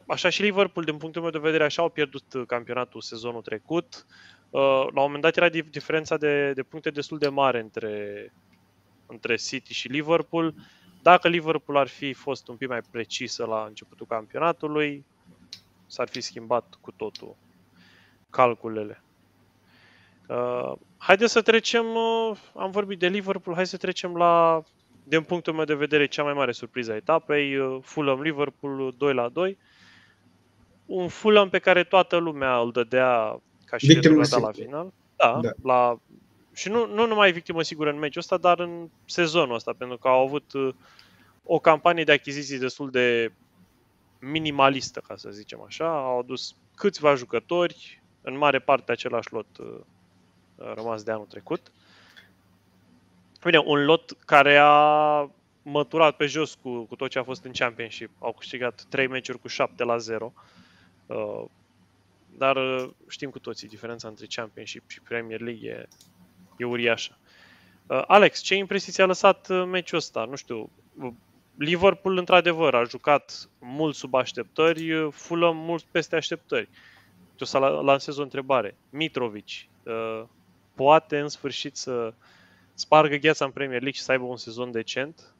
[0.08, 4.06] Așa și Liverpool, din punctul meu de vedere, așa au pierdut campionatul sezonul trecut.
[4.52, 8.34] Uh, la un moment dat era diferența de, de puncte destul de mare între,
[9.06, 10.54] între City și Liverpool.
[11.02, 15.06] Dacă Liverpool ar fi fost un pic mai precisă la începutul campionatului,
[15.88, 17.36] s-ar fi schimbat cu totul
[18.30, 19.04] calculele.
[20.28, 24.64] Uh, haideți să trecem, uh, am vorbit de Liverpool, hai să trecem la,
[25.04, 29.30] din punctul meu de vedere, cea mai mare surpriză a etapei, uh, Fulham-Liverpool 2 la
[29.30, 29.58] 2.
[30.86, 34.94] Un Fulham pe care toată lumea îl dădea ca și rezultat la final.
[35.16, 35.52] Da, da.
[35.64, 36.00] La,
[36.54, 40.08] și nu, nu numai victimă sigură în meciul ăsta, dar în sezonul ăsta, pentru că
[40.08, 40.74] au avut uh,
[41.44, 43.32] o campanie de achiziții destul de
[44.20, 46.04] minimalistă, ca să zicem așa.
[46.04, 49.80] Au adus câțiva jucători, în mare parte același lot uh,
[50.56, 51.72] rămas de anul trecut.
[53.44, 55.30] Bine, un lot care a
[55.62, 58.10] măturat pe jos cu, cu tot ce a fost în Championship.
[58.20, 60.34] Au câștigat 3 meciuri cu 7 la 0.
[61.06, 61.44] Uh,
[62.38, 65.88] dar uh, știm cu toții, diferența între Championship și Premier League e,
[66.58, 67.18] e uriașă.
[67.88, 70.26] Uh, Alex, ce impresii ți-a lăsat uh, meciul ăsta?
[70.26, 70.70] Nu știu,
[71.58, 76.70] Liverpool într-adevăr a jucat mult sub așteptări, Fulham mult peste așteptări.
[77.40, 78.76] O să lansez o întrebare.
[78.90, 79.48] Mitrovic
[80.76, 82.14] poate în sfârșit să
[82.74, 85.34] spargă gheața în Premier League și să aibă un sezon decent?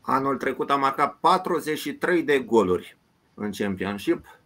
[0.00, 2.96] Anul trecut a marcat 43 de goluri
[3.34, 4.38] în Championship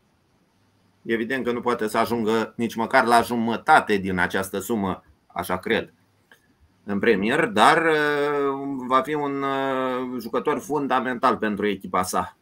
[1.02, 5.92] evident că nu poate să ajungă nici măcar la jumătate din această sumă, așa cred,
[6.84, 12.36] în premier, dar uh, va fi un uh, jucător fundamental pentru echipa sa.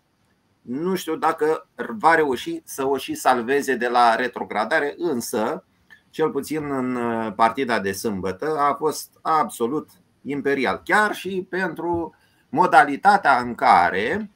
[0.61, 1.69] Nu știu dacă
[1.99, 5.65] va reuși să o și salveze de la retrogradare, însă
[6.11, 6.99] cel puțin în
[7.33, 9.91] partida de sâmbătă, a fost absolut
[10.23, 10.81] imperial.
[10.85, 12.15] Chiar și pentru
[12.49, 14.31] modalitatea în care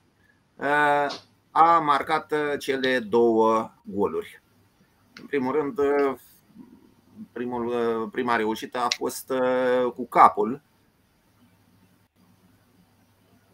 [1.52, 4.42] a marcat cele două goluri.
[5.20, 5.78] În primul rând,
[7.32, 7.72] primul,
[8.12, 9.32] prima reușită a fost
[9.94, 10.62] cu capul.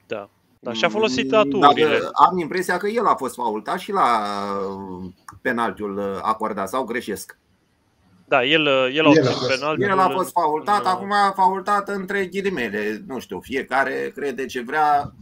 [0.07, 0.31] Da.
[0.61, 1.99] Da, și a folosit aturile.
[2.01, 4.23] Dar am impresia că el a fost faultat și la
[5.41, 7.39] penaltiul acordat sau greșesc.
[8.29, 9.83] Da, el, el a obținut penalti.
[9.83, 10.87] El a fost faultat, în...
[10.87, 13.03] acum a faultat între ghilimele.
[13.07, 15.13] Nu știu, fiecare crede ce vrea.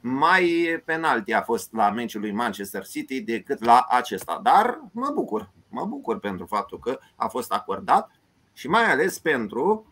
[0.00, 0.10] Hmm.
[0.10, 4.40] Mai penalti a fost la meciul lui Manchester City decât la acesta.
[4.42, 5.50] Dar mă bucur.
[5.68, 8.10] Mă bucur pentru faptul că a fost acordat
[8.52, 9.86] și mai ales pentru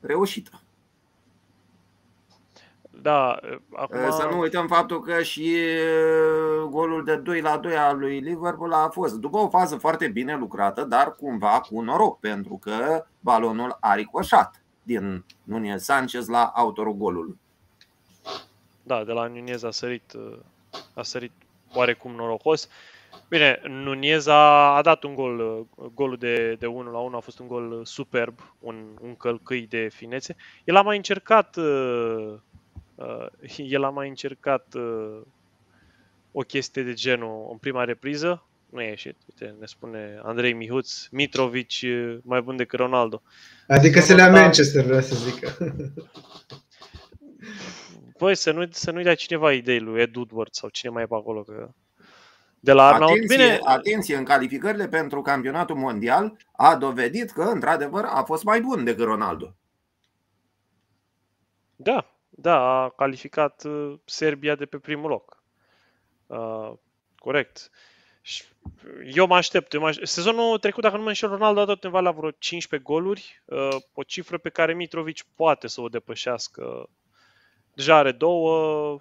[0.00, 0.62] reușită.
[3.02, 3.38] Da,
[3.76, 4.10] acum...
[4.10, 5.56] Să nu uităm faptul că și
[6.70, 10.36] golul de 2 la 2 al lui Liverpool a fost după o fază foarte bine
[10.36, 16.94] lucrată, dar cumva cu noroc, pentru că balonul a ricoșat din Nunez Sanchez la autorul
[16.94, 17.38] golului.
[18.88, 20.12] Da, de la Nunez a sărit,
[20.94, 21.32] a sărit
[21.74, 22.68] oarecum norocos.
[23.28, 27.38] Bine, Nunez a, a dat un gol, golul de, de 1 la 1 a fost
[27.38, 30.36] un gol superb, un, un călcâi de finețe.
[30.64, 31.58] El a mai încercat
[32.98, 35.20] Uh, el a mai încercat uh,
[36.32, 39.16] o chestie de genul în prima repriză, nu e ieșit.
[39.26, 41.70] Uite, ne spune Andrei Mihuț, Mitrovic
[42.22, 43.22] mai bun decât Ronaldo.
[43.66, 45.56] Adică se le Manchester, vreau să zică.
[48.18, 51.06] Băi, să nu, să nu-i dea cineva idei lui Ed Woodward sau cine mai e
[51.06, 51.42] pe acolo.
[51.42, 51.68] Că...
[52.60, 53.60] De la Arnaud, atenție, bine...
[53.64, 59.04] atenție, în calificările pentru campionatul mondial a dovedit că, într-adevăr, a fost mai bun decât
[59.04, 59.54] Ronaldo.
[61.76, 65.42] Da, da, a calificat uh, Serbia de pe primul loc.
[66.26, 66.72] Uh,
[67.16, 67.70] corect.
[69.14, 69.72] Eu mă aștept.
[69.72, 70.08] Eu mă aștept.
[70.08, 73.76] Sezonul trecut, dacă nu mă înșel, Ronaldo a dat undeva la vreo 15 goluri, uh,
[73.92, 76.88] o cifră pe care Mitrovic poate să o depășească.
[77.78, 79.00] Deja are două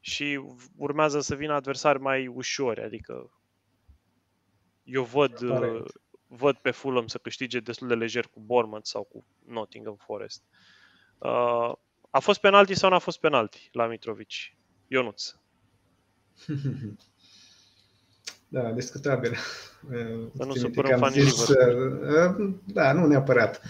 [0.00, 0.40] și
[0.76, 3.30] urmează să vină adversari mai ușori, adică
[4.82, 5.84] eu văd, uh,
[6.26, 10.42] văd pe Fulham să câștige destul de lejer cu Bournemouth sau cu Nottingham Forest.
[11.18, 11.72] Uh,
[12.10, 14.32] a fost penalti sau n-a fost penalti la Mitrovic?
[14.86, 15.34] Ionuț.
[18.50, 19.34] Da, discutabil.
[20.36, 23.60] Să nu supărăm fanii zis, uh, Da, nu neapărat.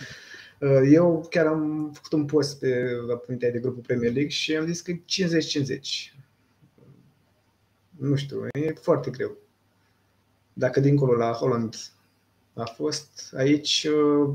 [0.61, 4.67] Uh, eu chiar am făcut un post pe la de grupul Premier League și am
[4.67, 4.99] zis că 50-50.
[7.91, 9.37] Nu știu, e foarte greu.
[10.53, 11.77] Dacă dincolo la Holland
[12.55, 14.35] a fost, aici uh,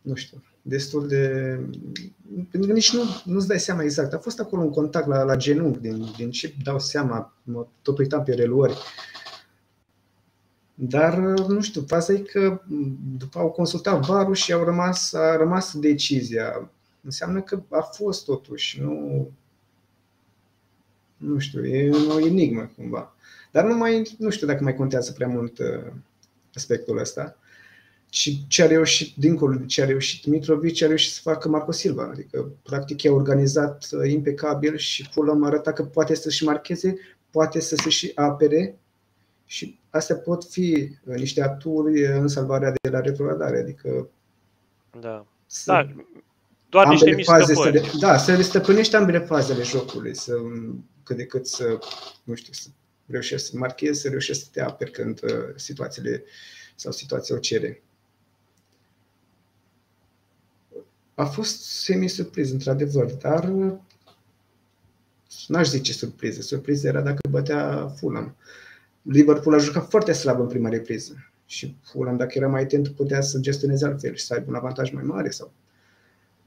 [0.00, 1.18] nu știu, destul de...
[2.50, 4.12] Pentru că nici nu, nu-ți dai seama exact.
[4.12, 7.98] A fost acolo un contact la, la genunchi, din, din ce dau seama, mă tot
[7.98, 8.76] uitam pe reluări.
[10.80, 12.60] Dar, nu știu, faza e că
[13.16, 16.70] după au consultat varul și au rămas, a rămas decizia.
[17.02, 19.30] Înseamnă că a fost totuși, nu...
[21.16, 23.14] Nu știu, e o enigmă cumva.
[23.52, 25.92] Dar nu mai, nu știu dacă mai contează prea mult uh,
[26.54, 27.36] aspectul ăsta
[28.10, 31.72] și ce a reușit, dincolo de ce a reușit Mitrovic, a reușit să facă Marco
[31.72, 32.08] Silva.
[32.12, 36.96] Adică, practic, i-a organizat uh, impecabil și Fulham arăta că poate să și marcheze,
[37.30, 38.78] poate să se și apere
[39.46, 43.58] și astea pot fi uh, niște aturi uh, în salvarea de la retrogradare.
[43.58, 44.08] Adică
[45.00, 45.26] da.
[45.64, 45.94] da.
[46.68, 50.32] Doar niște faze să le, Da, să le stăpânești ambele fazele jocului, să,
[51.02, 51.78] cât de cât să,
[52.24, 52.68] nu știu, să
[53.06, 55.20] reușești să marchezi, să reușești să te aperi când
[55.56, 56.24] situațiile
[56.74, 57.82] sau situația o cere.
[61.18, 63.52] a fost semi-surpriză, într-adevăr, dar
[65.46, 66.40] n-aș zice surpriză.
[66.40, 68.36] Surpriză era dacă bătea Fulham.
[69.02, 73.20] Liverpool a jucat foarte slab în prima repriză și Fulham, dacă era mai atent, putea
[73.20, 75.30] să gestioneze altfel și să aibă un avantaj mai mare.
[75.30, 75.52] sau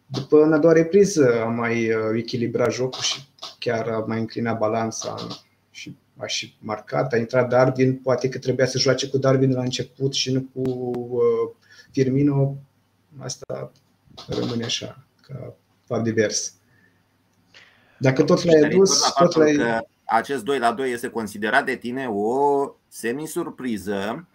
[0.06, 3.22] După în a doua repriză a mai uh, echilibrat jocul și
[3.60, 5.16] chiar a mai înclinat balanța
[5.72, 7.14] și a și marcat.
[7.14, 10.70] A intrat Darwin, poate că trebuia să joace cu Darwin la început și nu cu
[11.10, 11.56] uh,
[11.92, 12.58] Firmino.
[13.18, 13.72] Asta
[14.28, 15.54] rămâne așa, ca
[15.86, 16.54] fapt divers.
[17.98, 19.56] Dacă tot l-ai adus, tot l-ai...
[20.14, 24.28] Acest 2 la 2 este considerat de tine o semi-surpriză.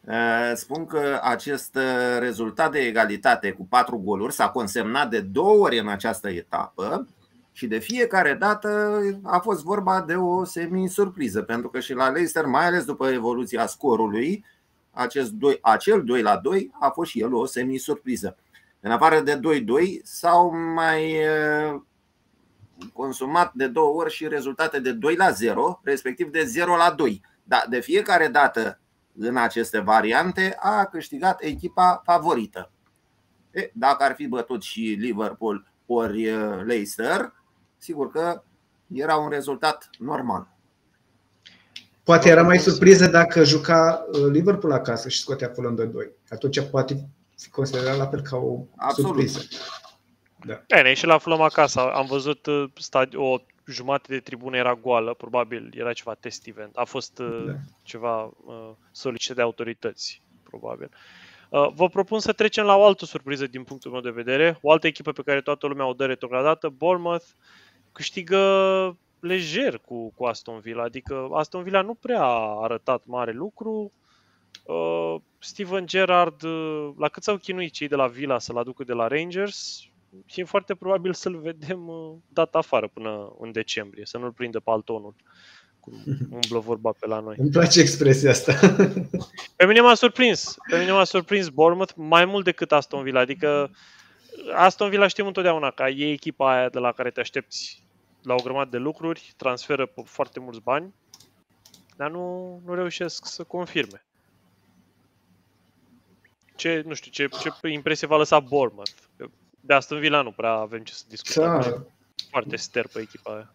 [0.00, 5.64] Uh, spun că acest uh, rezultat de egalitate cu 4 goluri s-a consemnat de două
[5.64, 7.08] ori în această etapă
[7.52, 12.44] și de fiecare dată a fost vorba de o semi-surpriză, pentru că și la Leicester,
[12.44, 14.44] mai ales după evoluția scorului,
[14.90, 18.36] acest 2, acel 2 la 2 a fost și el o semi-surpriză.
[18.80, 19.40] În afară de 2-2
[20.02, 21.16] s-au mai
[22.92, 27.20] consumat de două ori și rezultate de 2 la 0, respectiv de 0 la 2.
[27.42, 28.80] Dar de fiecare dată
[29.18, 32.70] în aceste variante a câștigat echipa favorită.
[33.50, 36.30] E, dacă ar fi bătut și Liverpool ori
[36.64, 37.32] Leicester,
[37.78, 38.42] sigur că
[38.92, 40.48] era un rezultat normal.
[42.02, 46.10] Poate era mai surpriză dacă juca Liverpool acasă și scotea Fulham 2-2.
[46.28, 47.08] Atunci poate
[47.38, 49.10] fi considerat la fel ca o Absolut.
[49.10, 49.40] surpriză.
[50.46, 50.62] Da.
[50.76, 52.46] Bine, și la Fulham acasă am văzut
[53.14, 56.76] o jumătate de tribună era goală, probabil era ceva test event.
[56.76, 57.52] A fost da.
[57.82, 60.90] ceva uh, solicitat de autorități, probabil.
[61.48, 64.58] Uh, vă propun să trecem la o altă surpriză din punctul meu de vedere.
[64.62, 67.26] O altă echipă pe care toată lumea o dă retrogradată, Bournemouth,
[67.92, 68.40] câștigă
[69.20, 70.82] lejer cu, cu Aston Villa.
[70.82, 73.92] Adică Aston Villa nu prea a arătat mare lucru.
[74.64, 78.92] Uh, Steven Gerrard, uh, la cât s-au chinuit cei de la Villa să-l aducă de
[78.92, 79.88] la Rangers,
[80.34, 85.14] e foarte probabil să-l vedem uh, dat afară până în decembrie, să nu-l prindă paltonul
[85.80, 85.94] cum
[86.40, 87.34] umblă vorba pe la noi.
[87.38, 88.52] Îmi place expresia asta.
[89.56, 90.56] Pe mine m-a surprins.
[90.70, 93.20] Pe mine m-a surprins Bournemouth mai mult decât Aston Villa.
[93.20, 93.70] Adică
[94.54, 97.82] Aston Villa știm întotdeauna că e echipa aia de la care te aștepți
[98.22, 100.94] la o grămadă de lucruri, transferă foarte mulți bani,
[101.96, 104.04] dar nu, nu reușesc să confirme.
[106.56, 108.92] Ce, nu știu, ce, ce impresie va lăsa Bournemouth?
[109.66, 111.60] De Aston Villa nu prea avem ce să discutăm.
[111.60, 111.86] Da.
[112.30, 113.54] Foarte ster pe echipa aia.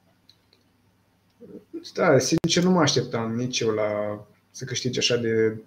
[1.93, 4.21] Da, sincer nu mă așteptam nici eu la
[4.51, 5.61] să câștige așa de,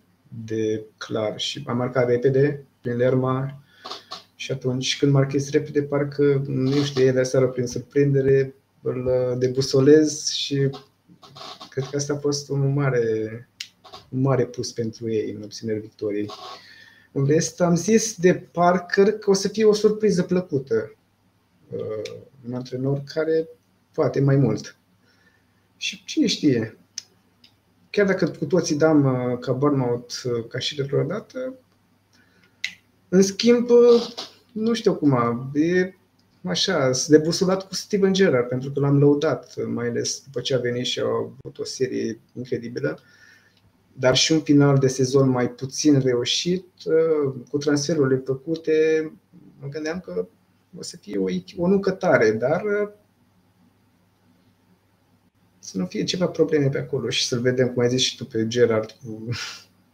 [0.44, 3.62] de clar și am marcat repede prin Lerma
[4.34, 10.70] și atunci când marchezi repede parcă, nu știu, ele seara prin surprindere, îl debusolez și
[11.70, 13.48] cred că asta a fost un mare,
[14.08, 16.30] un mare plus pentru ei în obținerea victoriei.
[17.16, 20.94] În rest, am zis de Parker că o să fie o surpriză plăcută.
[21.70, 22.12] Uh,
[22.46, 23.48] un antrenor care
[23.92, 24.76] poate mai mult.
[25.76, 26.78] Și cine știe,
[27.90, 31.54] chiar dacă cu toții dam uh, ca burnout uh, ca și de dată,
[33.08, 33.68] în schimb,
[34.52, 35.12] nu știu cum,
[35.54, 35.94] e
[36.42, 40.58] așa, sunt debusulat cu Steven Gerrard, pentru că l-am lăudat, mai ales după ce a
[40.58, 42.98] venit și a avut o serie incredibilă
[43.98, 48.72] dar și un final de sezon mai puțin reușit, uh, cu transferurile făcute,
[49.60, 50.26] mă gândeam că
[50.78, 51.24] o să fie o,
[51.56, 52.88] o nucă tare, dar uh,
[55.58, 58.24] să nu fie ceva probleme pe acolo și să-l vedem, cum ai zis și tu
[58.24, 59.28] pe Gerard, cu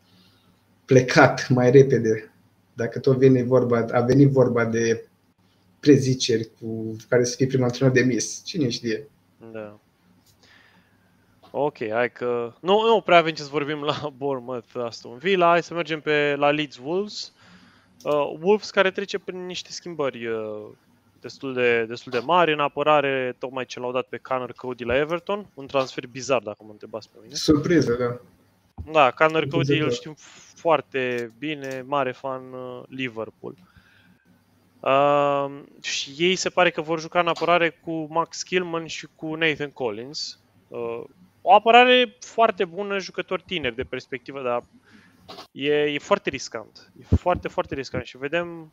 [0.87, 2.33] plecat mai repede.
[2.75, 5.05] Dacă tot vine vorba, a venit vorba de
[5.81, 8.43] preziceri cu care să fie primul antrenor de mis.
[8.45, 9.09] Cine știe?
[9.53, 9.81] Da.
[11.51, 12.53] Ok, hai că...
[12.61, 16.35] Nu, nu prea avem ce să vorbim la Bournemouth Aston Villa, hai să mergem pe
[16.39, 17.33] la Leeds Wolves.
[18.03, 20.67] Uh, Wolves care trece prin niște schimbări uh,
[21.21, 24.97] destul, de, destul de mari în apărare, tocmai ce l-au dat pe Connor Cody la
[24.97, 27.35] Everton, un transfer bizar dacă mă întrebați pe mine.
[27.35, 28.21] Surpriză, da.
[28.93, 30.15] Da, Connor Cody îl știm
[30.55, 33.55] foarte bine, mare fan uh, Liverpool.
[34.81, 39.35] Uh, și ei se pare că vor juca în apărare cu Max Killman și cu
[39.35, 40.39] Nathan Collins.
[40.69, 41.03] Uh,
[41.43, 44.65] o apărare foarte bună, jucători tineri de perspectivă, dar
[45.53, 46.93] e, e foarte riscant.
[47.01, 48.73] E foarte, foarte riscant și vedem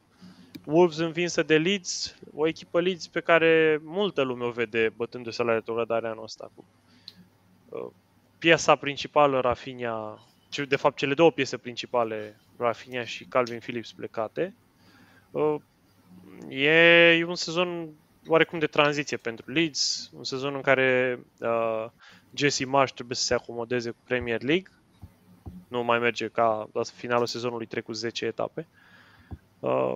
[0.66, 5.54] Wolves învinsă de Leeds, o echipă Leeds pe care multă lume o vede bătându-se la
[5.54, 6.52] retrogradarea anul ăsta.
[7.70, 7.88] Uh,
[8.38, 10.28] piesa principală, Rafinha,
[10.68, 14.54] de fapt cele două piese principale, Rafinha și Calvin Phillips plecate.
[15.32, 15.56] Uh,
[16.50, 17.90] e un sezon
[18.28, 21.86] oarecum de tranziție pentru Leeds, un sezon în care uh,
[22.34, 24.72] Jesse Marsh trebuie să se acomodeze cu Premier League.
[25.68, 28.68] Nu mai merge ca la finalul sezonului trecut 10 etape.
[29.60, 29.96] Uh,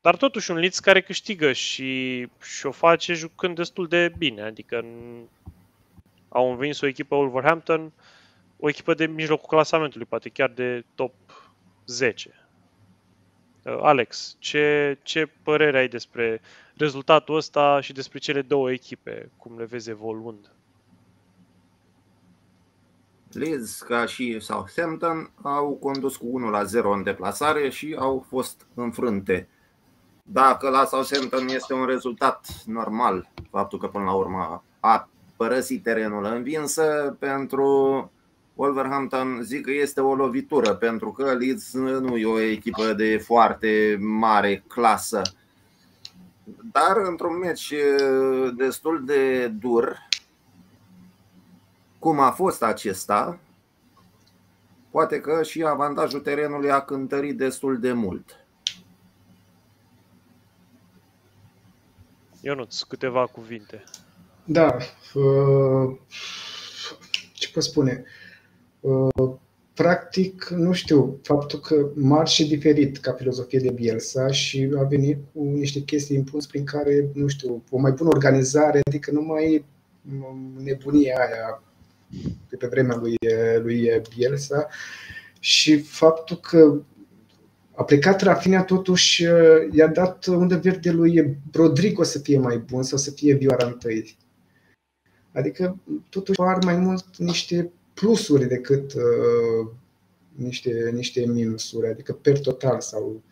[0.00, 4.42] dar totuși un Leeds care câștigă și, și o face jucând destul de bine.
[4.42, 4.84] Adică
[6.28, 7.92] au învins o echipă Wolverhampton,
[8.58, 11.14] o echipă de mijlocul clasamentului, poate chiar de top
[11.86, 12.30] 10.
[13.62, 16.40] Uh, Alex, ce, ce părere ai despre
[16.76, 20.50] rezultatul ăsta și despre cele două echipe, cum le vezi evoluând?
[23.32, 28.66] Leeds, ca și Southampton, au condus cu 1 la 0 în deplasare și au fost
[28.74, 29.48] înfrânte.
[30.22, 36.24] Dacă la Southampton este un rezultat normal, faptul că până la urmă a părăsit terenul
[36.24, 38.10] învinsă, pentru
[38.54, 43.96] Wolverhampton zic că este o lovitură, pentru că Leeds nu e o echipă de foarte
[44.00, 45.22] mare clasă.
[46.72, 47.74] Dar într-un meci
[48.56, 50.08] destul de dur,
[51.98, 53.38] cum a fost acesta,
[54.90, 58.44] poate că și avantajul terenului a cântărit destul de mult.
[62.40, 63.84] Ionuț, câteva cuvinte.
[64.44, 64.76] Da.
[65.14, 65.98] Uh,
[67.32, 68.04] ce pot spune?
[68.80, 69.34] Uh,
[69.74, 75.42] practic, nu știu, faptul că marșe diferit ca filozofie de Bielsa și a venit cu
[75.42, 79.64] niște chestii impus prin care, nu știu, o mai bună organizare, adică nu mai
[80.62, 81.62] nebunia aia
[82.48, 83.16] de pe vremea lui,
[83.62, 84.68] lui Bielsa
[85.38, 86.80] și faptul că
[87.74, 89.22] a plecat Rafinha totuși
[89.70, 94.16] i-a dat unde verde lui Rodrigo să fie mai bun sau să fie vioara întâi.
[95.32, 99.70] Adică totuși par mai mult niște plusuri decât uh,
[100.34, 103.22] niște, niște minusuri, adică per total sau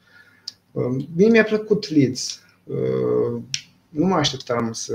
[0.72, 2.40] uh, Mie mi-a plăcut Leeds.
[2.64, 3.42] Uh,
[3.88, 4.94] nu mă așteptam să.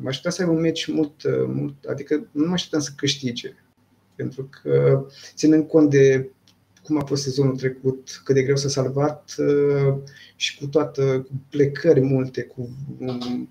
[0.00, 3.54] Mă așteptam să aibă un meci mult, uh, mult, adică nu mă așteptam să câștige.
[4.14, 6.30] Pentru că, ținând cont de
[6.82, 9.94] cum a fost sezonul trecut, cât de greu s-a salvat uh,
[10.36, 13.48] și cu toată cu plecări multe, cu um,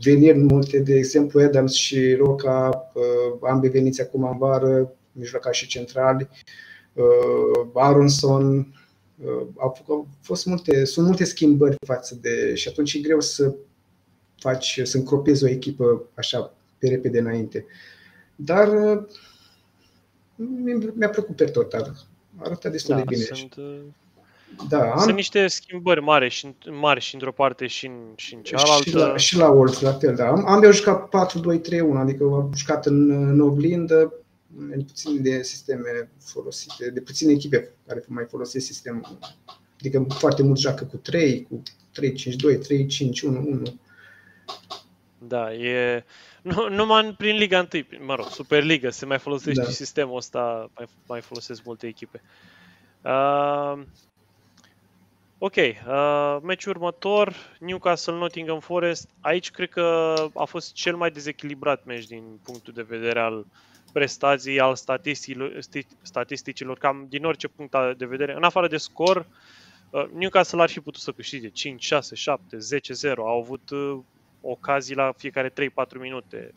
[0.00, 4.92] veniri multe, de exemplu Adams și Roca, uh, ambii veniți acum în vară,
[5.50, 6.28] și centrali,
[6.92, 8.74] uh, Aronson,
[9.56, 9.76] au
[10.20, 12.54] fost multe, sunt multe schimbări față de.
[12.54, 13.54] și atunci e greu să
[14.36, 17.66] faci, să încropezi o echipă așa pe repede înainte.
[18.36, 18.68] Dar
[20.94, 21.96] mi-a plăcut pe total.
[22.36, 23.24] Arată destul da, de bine.
[23.24, 23.54] Sunt,
[24.68, 24.98] da, am...
[24.98, 28.88] sunt niște schimbări mari și, mari și într-o parte și în, și în cealaltă.
[28.88, 30.28] Și la, și la Wolves, la fel, da.
[30.28, 31.10] Am, am jucat 4-2-3-1,
[31.96, 34.12] adică am jucat în, în oglindă,
[34.58, 39.18] în puțin de sisteme folosite, de puține echipe care mai folosesc sistemul.
[39.78, 42.58] Adică foarte mult joacă cu 3, cu 3-5-2,
[43.68, 43.72] 3-5-1-1.
[45.18, 46.04] Da, e...
[46.42, 49.68] Nu, numai prin Liga 1, mă rog, Superliga, se mai folosește da.
[49.68, 52.22] și sistemul ăsta, mai, mai folosesc multe echipe.
[53.02, 53.82] Uh,
[55.44, 59.08] ok, uh, meciul următor, Newcastle-Nottingham Forest.
[59.20, 63.46] Aici cred că a fost cel mai dezechilibrat meci din punctul de vedere al
[63.92, 65.58] prestației, al statisticilor,
[66.02, 68.34] statisticilor cam din orice punct de vedere.
[68.34, 69.26] În afară de scor,
[69.90, 73.14] uh, Newcastle ar fi putut să câștige 5, 6, 7, 10-0.
[73.16, 73.98] Au avut uh,
[74.40, 75.52] ocazii la fiecare 3-4
[76.00, 76.54] minute.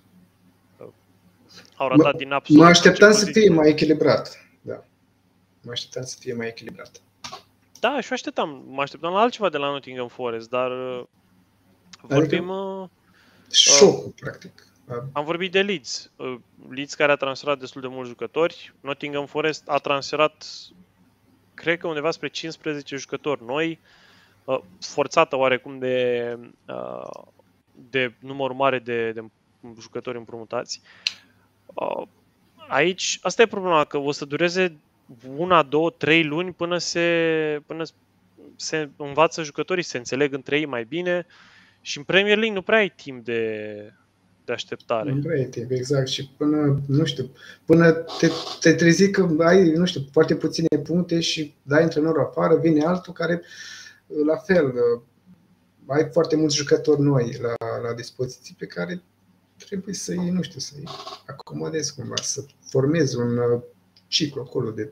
[1.75, 2.61] Au ratat mă, din absolut.
[2.61, 4.47] Mă așteptam să fie mai echilibrat.
[4.61, 4.83] Da.
[5.61, 7.01] Mă așteptam să fie mai echilibrat.
[7.79, 8.63] Da, și așteptam.
[8.67, 11.03] Mă așteptam la altceva de la Nottingham Forest, dar uh,
[12.01, 12.49] vorbim...
[12.49, 12.91] Adică,
[13.51, 14.67] șocul, uh, practic.
[15.11, 16.11] Am vorbit de Leeds.
[16.15, 16.35] Uh,
[16.69, 18.73] Leeds care a transferat destul de mulți jucători.
[18.81, 20.45] Nottingham Forest a transferat,
[21.53, 23.79] cred că undeva spre 15 jucători noi,
[24.43, 27.23] uh, forțată oarecum de uh,
[27.89, 29.23] de număr mare de, de
[29.79, 30.81] jucători împrumutați.
[31.73, 32.07] Uh,
[32.67, 34.77] aici, asta e problema, că o să dureze
[35.37, 37.07] una, două, trei luni până se,
[37.65, 37.83] până
[38.55, 41.25] se învață jucătorii, se înțeleg între ei mai bine
[41.81, 43.93] și în Premier League nu prea ai timp de,
[44.45, 45.11] de așteptare.
[45.11, 46.07] Nu prea ai timp, exact.
[46.07, 47.29] Și până, nu știu,
[47.65, 48.29] până te,
[48.59, 53.13] te trezi că ai, nu știu, foarte puține puncte și dai antrenorul afară, vine altul
[53.13, 53.41] care,
[54.25, 54.73] la fel,
[55.85, 59.01] ai foarte mulți jucători noi la, la dispoziție pe care
[59.65, 60.83] trebuie să-i, nu știu, să-i
[61.25, 63.61] acomodezi cumva, să formezi un uh,
[64.07, 64.91] ciclu acolo de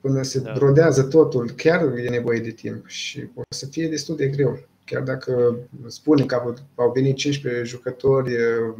[0.00, 0.52] până se da.
[0.52, 4.58] rodează totul, chiar e nevoie de timp și o să fie destul de greu.
[4.84, 8.74] Chiar dacă spune că au venit 15 jucători uh,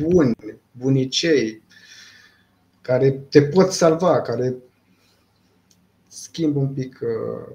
[0.00, 0.34] buni,
[0.72, 1.62] bunicei,
[2.80, 4.54] care te pot salva, care
[6.08, 7.54] schimbă un pic uh,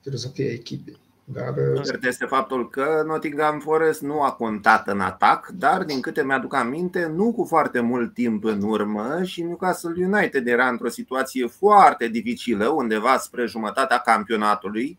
[0.00, 0.98] filozofia echipei.
[1.32, 1.54] Dar...
[1.74, 6.24] Uh, Cert este faptul că Nottingham Forest nu a contat în atac, dar din câte
[6.24, 11.46] mi-aduc aminte, nu cu foarte mult timp în urmă și Newcastle United era într-o situație
[11.46, 14.98] foarte dificilă, undeva spre jumătatea campionatului,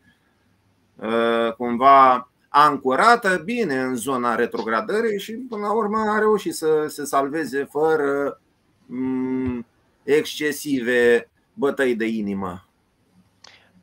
[0.96, 7.06] uh, cumva ancorată bine în zona retrogradării și până la urmă a reușit să se
[7.06, 8.42] salveze fără
[8.86, 9.66] mm,
[10.04, 12.69] excesive bătăi de inimă.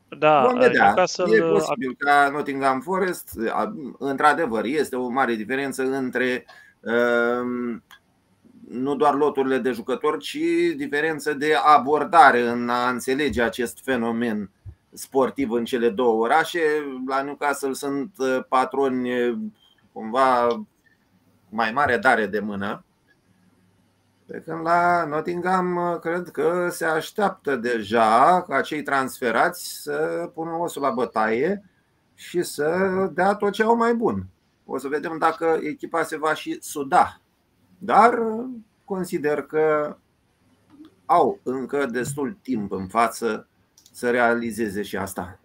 [0.09, 0.95] Da, Vom vedea.
[1.33, 3.39] E posibil ca Nottingham Forest,
[3.99, 6.47] într-adevăr, este o mare diferență între
[6.81, 7.83] um,
[8.69, 10.39] nu doar loturile de jucători, ci
[10.77, 14.51] diferență de abordare în a înțelege acest fenomen
[14.93, 16.61] sportiv în cele două orașe.
[17.07, 19.11] La Newcastle sunt uh, patroni
[19.93, 20.47] cumva
[21.49, 22.86] mai mare dare de mână
[24.27, 30.83] pe când la Nottingham cred că se așteaptă deja ca cei transferați să pună osul
[30.83, 31.65] la bătaie
[32.15, 32.77] și să
[33.15, 34.27] dea tot ce au mai bun.
[34.65, 37.21] O să vedem dacă echipa se va și suda.
[37.79, 38.19] Dar
[38.85, 39.97] consider că
[41.07, 43.49] au încă destul timp în față
[43.93, 45.41] să realizeze și asta.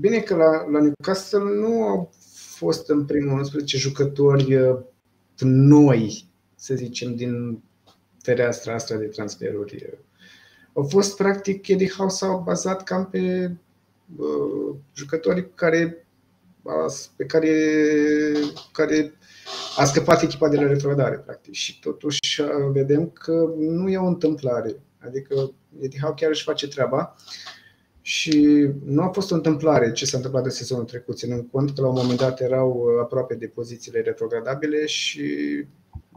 [0.00, 2.10] Bine că la, la Newcastle nu au
[2.56, 4.78] fost în primul 11 jucători uh,
[5.40, 7.62] noi, să zicem, din
[8.26, 9.98] fereastra asta de transferuri.
[10.72, 13.50] Au fost, practic, Eddie House s-au bazat cam pe
[14.16, 16.06] uh, jucătorii care,
[17.16, 17.54] pe care,
[18.72, 19.12] care
[19.76, 21.52] a scăpat echipa de la retrogradare, practic.
[21.52, 24.76] Și totuși vedem că nu e o întâmplare.
[24.98, 27.16] Adică Eddie Howe chiar își face treaba
[28.00, 31.80] și nu a fost o întâmplare ce s-a întâmplat în sezonul trecut, ținând cont că
[31.80, 35.24] la un moment dat erau aproape de pozițiile retrogradabile și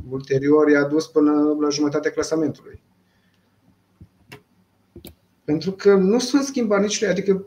[0.09, 2.81] ulterior i-a dus până la jumătatea clasamentului.
[5.43, 7.45] Pentru că nu sunt schimbat nici adică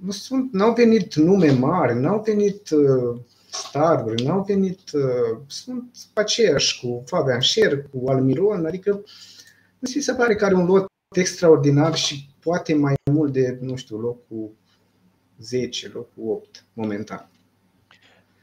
[0.00, 3.20] nu sunt, n-au venit nume mari, n-au venit uh,
[3.50, 9.04] staruri, n-au venit, uh, sunt aceiași cu Fabian Scher, cu Almiron, adică
[9.78, 10.86] nu se pare că are un lot
[11.16, 14.50] extraordinar și poate mai mult de, nu știu, locul
[15.38, 17.28] 10, locul 8 momentan.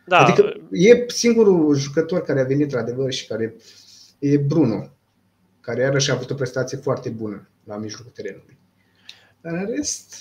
[0.06, 0.18] Da.
[0.18, 3.56] Adică e singurul jucător care a venit într-adevăr și care
[4.20, 4.89] e Bruno,
[5.62, 8.58] care iarăși a avut o prestație foarte bună la mijlocul terenului.
[9.41, 10.16] Dar în rest...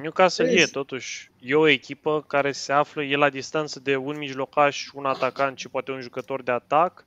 [0.00, 4.90] Newcastle e totuși e o echipă care se află, e la distanță de un mijlocaș,
[4.94, 7.06] un atacant și poate un jucător de atac,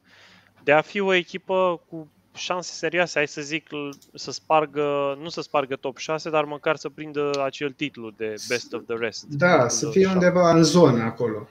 [0.63, 3.69] de a fi o echipă cu șanse serioase, hai să zic,
[4.13, 8.73] să spargă, nu să spargă top 6, dar măcar să prindă acel titlu de best
[8.73, 9.23] of the rest.
[9.23, 11.47] Da, să fie undeva în zonă acolo.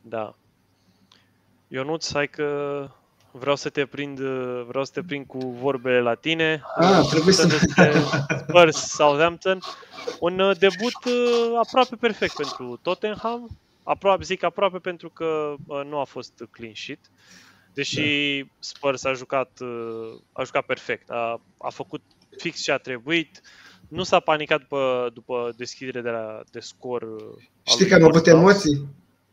[0.00, 0.34] Da.
[1.68, 2.88] Ionuț, hai că
[3.30, 4.20] vreau să te prind,
[4.66, 6.62] vreau să te prind cu vorbele la tine.
[6.76, 7.48] Ah, trebuie să...
[8.48, 9.58] Spurs Southampton.
[10.20, 13.48] Un uh, debut uh, aproape perfect pentru Tottenham.
[13.82, 16.98] Aproape, zic aproape pentru că uh, nu a fost clean sheet.
[17.74, 18.52] Deși da.
[18.58, 19.50] Spurs a jucat,
[20.32, 21.10] a jucat perfect.
[21.10, 22.02] A, a făcut
[22.36, 23.40] fix ce a trebuit.
[23.88, 27.06] Nu s-a panicat după, după deschidere de, la, de scor.
[27.62, 28.86] Știi că am avut emoții?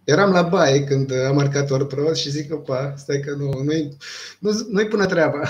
[0.03, 3.97] Eram la baie când am marcat ori prost și zic, opa, stai că nu, nu-i,
[4.39, 5.41] nu, nu-i până treaba.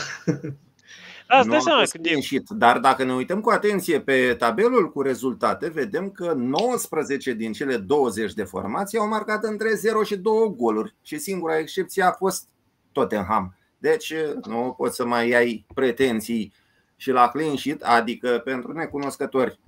[1.28, 2.20] Da, nu seama când e...
[2.58, 7.78] Dar dacă ne uităm cu atenție pe tabelul cu rezultate, vedem că 19 din cele
[7.78, 12.48] 20 de formații au marcat între 0 și 2 goluri și singura excepție a fost
[12.92, 13.56] Tottenham.
[13.78, 14.14] Deci
[14.46, 16.54] nu poți să mai ai pretenții
[16.96, 19.60] și la clean sheet, adică pentru necunoscători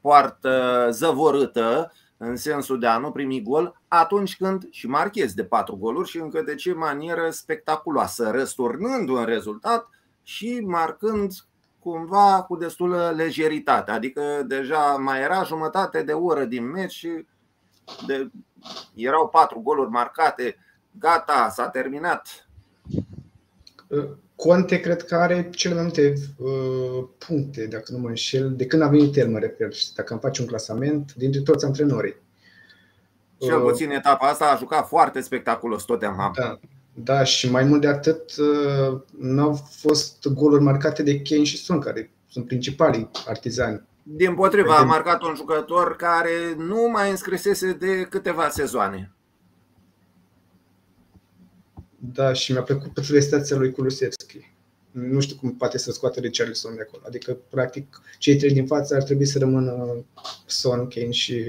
[0.00, 5.76] poartă zăvorâtă în sensul de a nu primi gol atunci când și marchezi de 4
[5.76, 9.88] goluri și încă de ce manieră spectaculoasă, răsturnând un rezultat
[10.22, 11.32] și marcând
[11.78, 13.90] cumva cu destulă lejeritate.
[13.90, 17.26] Adică deja mai era jumătate de oră din meci și
[18.06, 18.30] de,
[18.94, 20.56] erau patru goluri marcate,
[20.98, 22.48] gata, s-a terminat.
[24.36, 28.82] Conte cred că are cele mai multe uh, puncte, dacă nu mă înșel, de când
[28.82, 29.68] a venit el, mă refer.
[29.94, 32.16] Dacă am face un clasament, dintre toți antrenorii.
[33.38, 36.32] Cel uh, puțin etapa asta a jucat foarte spectaculos Tottenham.
[36.36, 36.58] Da,
[36.94, 41.80] da, și mai mult de atât, uh, n-au fost goluri marcate de Kane și Son,
[41.80, 43.82] care sunt principalii artizani.
[44.02, 49.13] Din potriva, a marcat un jucător care nu mai înscrisese de câteva sezoane.
[52.12, 54.52] Da, și mi-a plăcut prestația lui Kulusevski.
[54.90, 57.02] Nu știu cum poate să scoată Richarlison de acolo.
[57.06, 60.04] Adică, practic, cei trei din față ar trebui să rămână
[60.46, 61.44] Son, Kane și,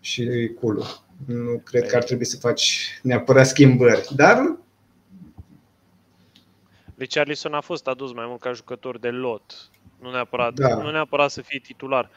[0.00, 0.84] și Kulu.
[1.26, 4.56] Nu cred că ar trebui să faci neapărat schimbări, dar
[6.96, 9.70] Richarlison a fost adus mai mult ca jucător de lot,
[10.00, 10.82] nu neapărat, da.
[10.82, 12.10] nu neapărat să fie titular.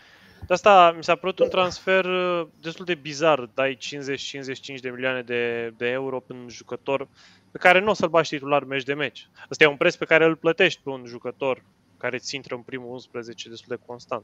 [0.48, 3.50] De asta mi s-a părut un transfer uh, destul de bizar.
[3.54, 7.08] Dai 50-55 de milioane de, de euro pe un jucător
[7.52, 9.30] pe care nu o să-l bași titular meci de meci.
[9.50, 11.64] Asta e un preț pe care îl plătești pe un jucător
[11.98, 14.24] care ți intră în primul 11 destul de constant.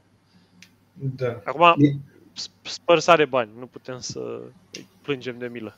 [0.92, 1.40] Da.
[1.44, 1.76] Acum,
[2.62, 4.40] Spurs are bani, nu putem să
[5.02, 5.76] plângem de milă.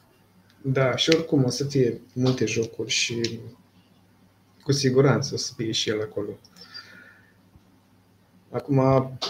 [0.62, 3.40] Da, și oricum o să fie multe jocuri și
[4.62, 6.30] cu siguranță o să fie și el acolo.
[8.50, 8.78] Acum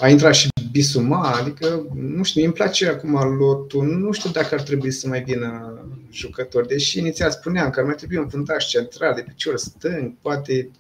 [0.01, 4.61] a intrat și Bisuma, adică, nu știu, îmi place acum lotul, nu știu dacă ar
[4.61, 5.79] trebui să mai vină
[6.11, 10.71] jucători, deși inițial spuneam că ar mai trebui un fundaș central de picior stâng, poate,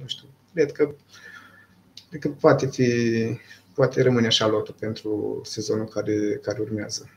[0.00, 0.94] nu știu, cred că,
[2.08, 2.90] cred că poate fi
[3.76, 7.10] poate rămâne așa lotul pentru sezonul care, care urmează.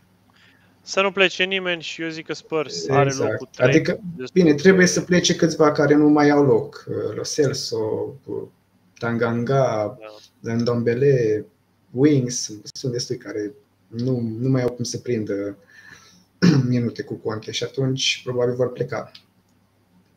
[0.82, 3.00] Să nu plece nimeni și eu zic că Spurs exact.
[3.00, 3.68] are locul 3.
[3.70, 4.00] Adică,
[4.34, 6.86] bine, trebuie să plece câțiva care nu mai au loc.
[7.16, 8.14] Lo Celso,
[8.98, 10.08] Tanganga, da.
[10.40, 11.46] Ndombele,
[11.92, 13.54] Wings, sunt destui care
[13.88, 15.58] nu, nu mai au cum să prindă
[16.68, 19.12] minute cu Conte și atunci probabil vor pleca.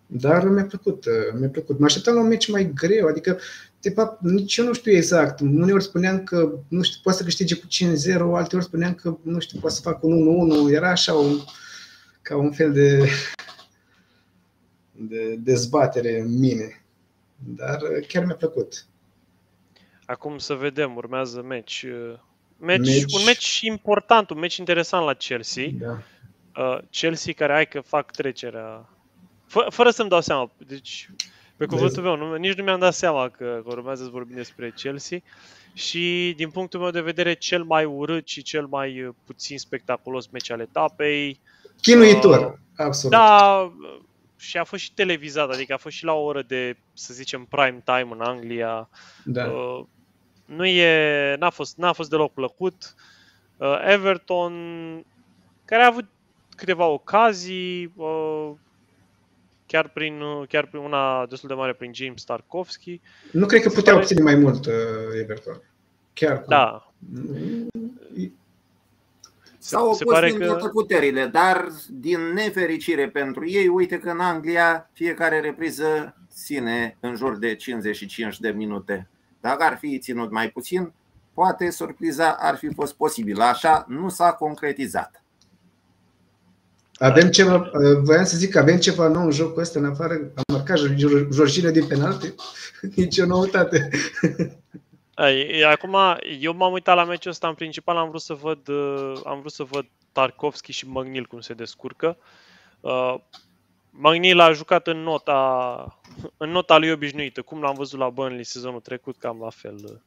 [0.06, 1.04] Dar mi-a plăcut,
[1.38, 1.78] mi-a plăcut.
[1.78, 3.38] Mă așteptam la un meci mai greu, adică
[3.82, 5.40] de fapt, nici eu nu știu exact.
[5.40, 9.58] Uneori spuneam că, nu știu, poate să câștige cu 5-0, alteori spuneam că, nu știu,
[9.60, 10.72] poate să facă un 1-1.
[10.72, 11.38] Era așa un,
[12.22, 13.08] ca un fel de,
[15.10, 16.84] de dezbatere în mine.
[17.56, 18.86] dar chiar mi-a plăcut.
[20.06, 21.86] Acum să vedem, urmează meci.
[22.56, 23.14] Match, match.
[23.14, 25.66] Un meci important, un meci interesant la Chelsea.
[25.78, 25.98] Da.
[26.56, 28.88] Uh, Chelsea care hai că fac trecerea.
[29.46, 30.50] Fă, fără să-mi dau seama.
[30.66, 31.10] Deci,
[31.56, 34.72] pe cuvântul meu, nu, nici nu mi-am dat seama că, că urmează să vorbim despre
[34.76, 35.18] Chelsea.
[35.74, 40.26] Și din punctul meu de vedere, cel mai urât și cel mai uh, puțin spectaculos
[40.26, 41.40] meci al etapei.
[41.80, 43.16] Chinuitor, uh, absolut.
[43.16, 43.72] Da,
[44.42, 47.44] și a fost și televizat, adică a fost și la o oră de, să zicem,
[47.44, 48.88] prime time în Anglia.
[49.24, 49.46] Da.
[49.46, 49.84] Uh,
[50.44, 52.94] nu e, n-a fost, n-a fost deloc plăcut.
[53.56, 54.54] Uh, Everton,
[55.64, 56.04] care a avut
[56.56, 58.50] câteva ocazii, uh,
[59.66, 63.00] chiar prin, uh, chiar prin una destul de mare prin James Tarkovsky.
[63.32, 64.04] Nu cred că putea pare...
[64.04, 64.72] obține mai mult uh,
[65.20, 65.60] Everton.
[66.12, 66.48] Chiar cu...
[66.48, 66.92] Da.
[69.64, 70.46] S-au opus pare din că...
[70.46, 77.16] toate puterile, dar din nefericire pentru ei, uite că în Anglia fiecare repriză ține în
[77.16, 79.08] jur de 55 de minute.
[79.40, 80.92] Dacă ar fi ținut mai puțin,
[81.34, 83.44] poate surpriza ar fi fost posibilă.
[83.44, 85.22] Așa nu s-a concretizat.
[86.94, 87.70] Avem ceva,
[88.02, 90.78] voiam să zic că avem ceva nou în jocul ăsta, în afară, am marcat
[91.30, 92.34] Jorginho din penalti,
[92.96, 93.88] nici o noutate.
[95.70, 95.96] Acum,
[96.40, 98.68] eu m-am uitat la meciul ăsta, în principal am vrut să văd,
[99.24, 102.18] am vrut să văd Tarkovski și Magnil cum se descurcă.
[102.80, 103.14] Uh,
[103.90, 105.98] Magnil a jucat în nota,
[106.36, 110.04] în nota lui obișnuită, cum l-am văzut la Burnley sezonul trecut, cam la fel.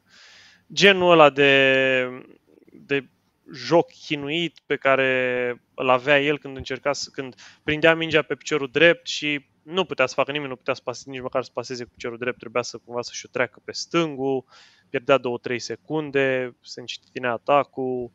[0.73, 2.25] Genul ăla de,
[2.71, 3.07] de
[3.53, 8.69] joc chinuit pe care îl avea el când încerca să, când prindea mingea pe piciorul
[8.71, 11.83] drept și nu putea să facă nimic, nu putea să pase, nici măcar să paseze
[11.83, 14.45] cu piciorul drept, trebuia să cumva să-și o treacă pe stângul,
[14.89, 15.21] pierdea 2-3
[15.57, 18.11] secunde, se încetinea atacul.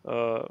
[0.00, 0.44] Uh,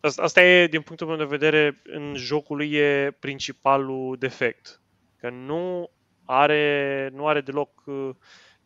[0.00, 4.82] Asta e, din punctul meu de vedere, în jocul lui e principalul defect.
[5.16, 5.90] Că nu
[6.24, 8.10] are, nu are deloc uh,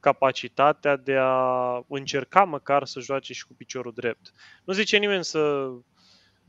[0.00, 4.32] capacitatea de a încerca măcar să joace și cu piciorul drept.
[4.64, 5.70] Nu zice nimeni să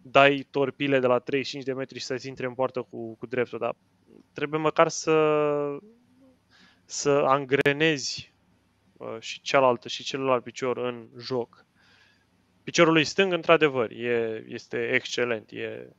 [0.01, 3.59] dai torpile de la 35 de metri și să-ți intre în poartă cu, cu dreptul,
[3.59, 3.75] dar
[4.33, 5.77] trebuie măcar să,
[6.85, 8.32] să angrenezi uh,
[9.19, 11.65] și cealaltă și celălalt picior în joc.
[12.63, 15.51] Piciorul lui stâng, într-adevăr, e, este excelent.
[15.51, 15.89] E...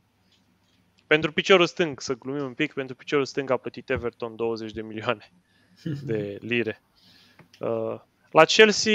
[1.06, 4.82] Pentru piciorul stâng, să glumim un pic, pentru piciorul stâng a plătit Everton 20 de
[4.82, 5.32] milioane
[6.06, 6.82] de lire.
[7.58, 8.00] Uh,
[8.30, 8.92] la Chelsea,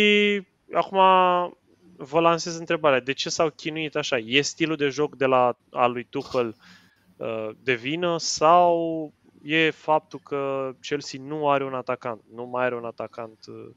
[0.74, 0.98] acum
[1.98, 4.18] vă lansez întrebarea, de ce s-au chinuit așa?
[4.18, 6.56] E stilul de joc de la al lui Tuchel
[7.18, 12.76] uh, de vină sau e faptul că Chelsea nu are un atacant, nu mai are
[12.76, 13.70] un atacant uh,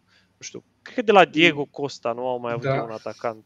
[0.43, 2.83] nu știu, cred că de la Diego Costa nu au mai avut da.
[2.83, 3.45] un atacant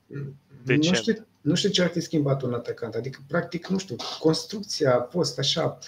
[0.63, 0.95] decent.
[0.95, 4.95] Nu știu, nu știu ce ar fi schimbat un atacant, adică practic, nu știu, construcția
[4.95, 5.79] a fost așa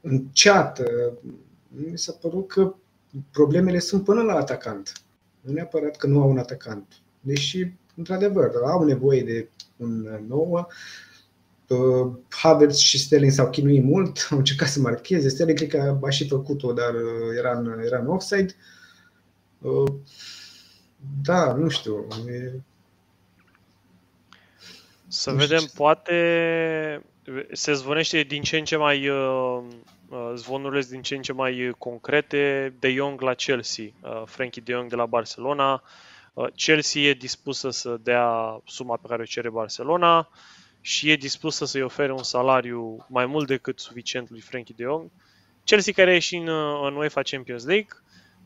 [0.00, 1.12] înceată.
[1.68, 2.74] Mi s-a părut că
[3.30, 4.92] problemele sunt până la atacant.
[5.40, 6.92] Nu neapărat că nu au un atacant.
[7.20, 10.68] Deși, într-adevăr, au nevoie de un nou.
[11.68, 15.28] Uh, Havertz și Sterling s-au chinuit mult, au încercat să marcheze.
[15.28, 18.54] Sterling cred că a și făcut-o, dar uh, era în, era în offside.
[21.00, 22.06] Uh, da, nu știu.
[22.28, 22.52] E...
[25.06, 25.72] Să nu vedem, știu.
[25.76, 26.14] poate
[27.52, 29.62] se zvonește din ce în ce mai uh,
[30.08, 34.72] uh zvonurile din ce în ce mai concrete de Young la Chelsea, uh, Frankie de
[34.72, 35.82] Jong de la Barcelona.
[36.32, 40.28] Uh, Chelsea e dispusă să dea suma pe care o cere Barcelona
[40.80, 45.10] și e dispusă să-i ofere un salariu mai mult decât suficient lui Frankie de Jong.
[45.64, 47.88] Chelsea care e și în, uh, în UEFA Champions League,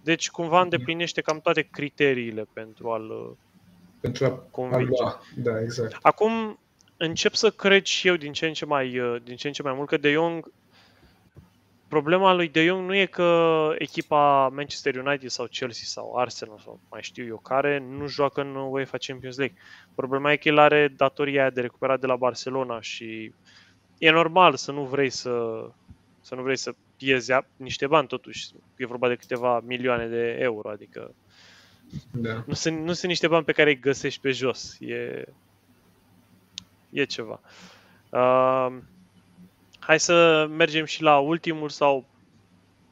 [0.05, 3.37] deci cumva îndeplinește cam toate criteriile pentru a-l
[4.01, 5.03] pentru a convinge.
[5.03, 5.99] A da, exact.
[6.03, 6.59] Acum
[6.97, 9.73] încep să cred și eu din ce în ce mai, din ce în ce mai
[9.73, 10.53] mult că De Jong
[11.89, 16.81] problema lui De Jong nu e că echipa Manchester United sau Chelsea sau Arsenal sau
[16.91, 19.57] mai știu eu care nu joacă în UEFA Champions League.
[19.95, 23.33] Problema e că el are datoria de recuperat de la Barcelona și
[23.99, 25.65] e normal să nu vrei să,
[26.21, 26.75] să nu vrei să
[27.05, 28.49] pierzi niște bani totuși.
[28.77, 31.15] E vorba de câteva milioane de euro, adică
[32.11, 32.43] da.
[32.47, 34.81] nu, sunt, nu sunt niște bani pe care îi găsești pe jos.
[34.81, 35.25] E,
[36.91, 37.41] e ceva.
[38.11, 38.77] Uh,
[39.79, 42.05] hai să mergem și la ultimul sau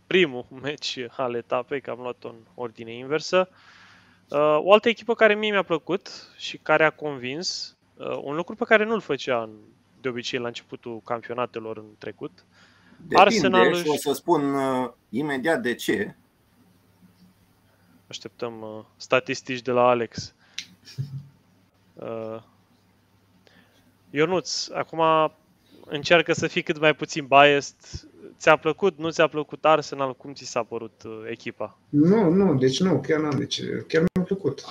[0.06, 3.48] primul meci al etapei, că am luat-o în ordine inversă.
[4.28, 8.54] Uh, o altă echipă care mie mi-a plăcut și care a convins, uh, un lucru
[8.54, 9.50] pe care nu-l făcea în,
[10.00, 12.44] de obicei la începutul campionatelor în trecut,
[13.08, 16.14] Depinde Arsenal și o să spun uh, imediat de ce.
[18.06, 20.34] Așteptăm uh, statistici de la Alex.
[21.94, 22.42] Uh,
[24.10, 25.00] Ionuț, acum
[25.86, 27.76] încearcă să fii cât mai puțin biased.
[28.38, 30.16] ți-a plăcut, nu ți-a plăcut Arsenal?
[30.16, 31.78] Cum ți s-a părut uh, echipa?
[31.88, 34.64] Nu, nu, deci nu, chiar n-am, deci chiar mi-a plăcut.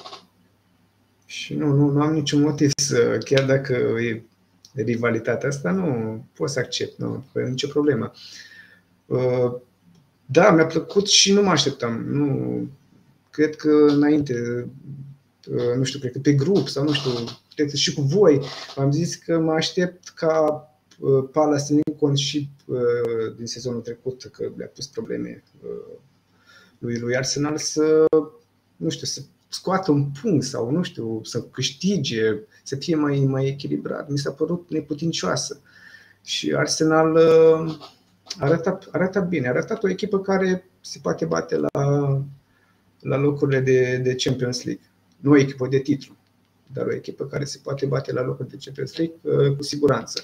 [1.26, 4.24] Și nu, nu, nu am niciun motiv să, chiar dacă e
[4.74, 8.12] rivalitatea asta, nu pot să accept, nu, fără nicio problemă.
[9.06, 9.54] Uh,
[10.26, 12.04] da, mi-a plăcut și nu mă așteptam.
[12.06, 12.68] Nu,
[13.30, 14.68] cred că înainte,
[15.48, 17.12] uh, nu știu, cred că pe grup sau nu știu,
[17.56, 18.42] cred că și cu voi,
[18.76, 20.70] am zis că mă aștept ca
[21.00, 22.50] uh, Palace ținând cont și
[23.38, 25.44] din sezonul trecut că le-a pus probleme
[26.78, 28.06] lui, lui Arsenal să,
[28.76, 29.22] nu știu, să
[29.52, 34.10] scoată un punct sau, nu știu, să câștige, să fie mai, mai echilibrat.
[34.10, 35.62] Mi s-a părut neputincioasă.
[36.24, 37.18] Și Arsenal
[38.40, 41.70] arată, arată bine, a arătat o echipă care se poate bate la,
[43.00, 44.84] la locurile de, de Champions League.
[45.18, 46.16] Nu o echipă de titlu,
[46.74, 50.24] dar o echipă care se poate bate la locuri de Champions League uh, cu siguranță.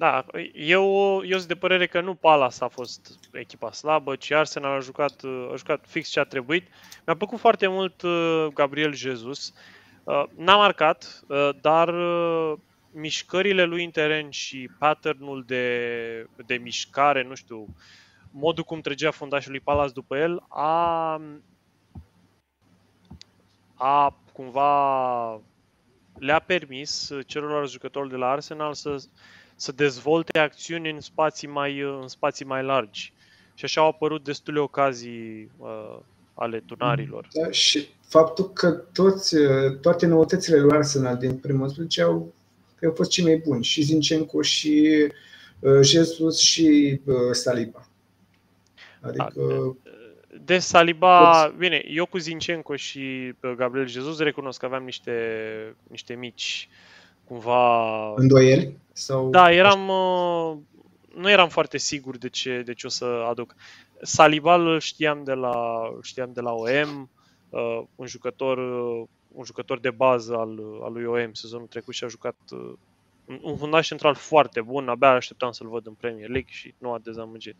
[0.00, 0.24] Da,
[0.54, 0.84] eu,
[1.24, 5.22] eu sunt de părere că nu Palace a fost echipa slabă, ci Arsenal a jucat,
[5.52, 6.68] a jucat fix ce a trebuit.
[7.06, 9.54] Mi-a plăcut foarte mult uh, Gabriel Jesus.
[10.04, 11.24] Uh, n-a marcat,
[11.60, 11.94] dar
[12.90, 17.66] mișcările lui în teren și patternul de, de mișcare, nu știu,
[18.30, 21.20] modul cum trăgea fundașul lui Palace după el, a,
[23.74, 25.40] a cumva
[26.18, 28.96] le-a permis celorlalți jucători de la Arsenal să,
[29.60, 33.12] să dezvolte acțiuni în spații mai, în spații mai largi.
[33.54, 35.98] Și așa au apărut destule ocazii uh,
[36.34, 37.28] ale tunarilor.
[37.32, 39.36] Da, și faptul că toți,
[39.80, 42.34] toate noutățile lui Arsenal din primul 10 au
[42.80, 45.06] că au fost cei mai buni, și Zinchenko, și
[45.58, 47.88] uh, Jesus, și uh, Saliba.
[49.00, 49.76] Adică...
[50.44, 51.56] De Saliba, toți...
[51.56, 55.14] bine, eu cu Zinchenko și uh, Gabriel Jesus recunosc că aveam niște,
[55.88, 56.68] niște mici
[57.30, 58.14] cumva...
[58.14, 58.76] Îndoieli?
[58.92, 59.30] Sau...
[59.30, 59.78] Da, eram,
[61.14, 63.54] nu eram foarte sigur de ce, de ce o să aduc.
[64.02, 67.10] Saliba îl știam de la, știam de la OM,
[67.96, 68.58] un jucător
[69.32, 72.72] un jucător de bază al, al lui OM sezonul trecut și a jucat uh,
[73.42, 76.98] un fundaș central foarte bun, abia așteptam să-l văd în Premier League și nu a
[76.98, 77.56] dezamăgit.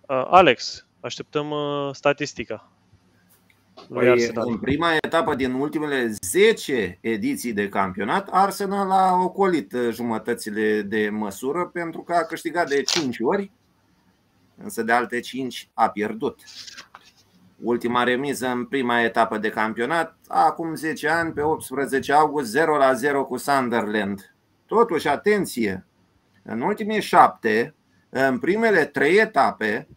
[0.00, 2.70] Uh, Alex, așteptăm uh, statistica.
[3.88, 10.82] Păi, în prima etapă din ultimele 10 ediții de campionat, Arsenal a ocolit uh, jumătățile
[10.82, 13.50] de măsură pentru că a câștigat de 5 ori,
[14.62, 16.40] însă de alte 5 a pierdut
[17.62, 22.92] ultima remiză în prima etapă de campionat, acum 10 ani, pe 18 august, 0 la
[22.92, 24.34] 0 cu Sunderland.
[24.66, 25.86] Totuși, atenție,
[26.42, 27.74] în ultimii șapte,
[28.08, 29.88] în primele trei etape,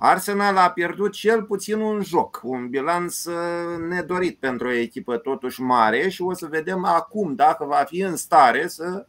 [0.00, 5.60] Arsenal a pierdut cel puțin un joc, un bilanț uh, nedorit pentru o echipă totuși
[5.60, 9.06] mare și o să vedem acum dacă va fi în stare să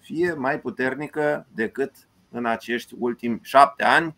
[0.00, 1.92] fie mai puternică decât
[2.30, 4.16] în acești ultimi șapte ani,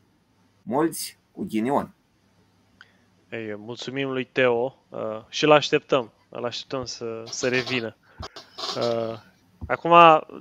[0.63, 1.95] mulți cu ghinion.
[3.31, 4.99] Ei, mulțumim lui Teo uh,
[5.29, 6.13] și îl așteptăm.
[6.29, 7.97] Îl așteptăm să, să revină.
[8.77, 9.19] Uh,
[9.67, 9.93] acum,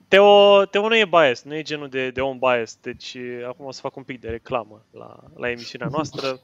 [0.08, 3.18] Teo, Teo nu e bias, nu e genul de, de om bias, deci
[3.48, 6.40] acum o să fac un pic de reclamă la, la emisiunea noastră.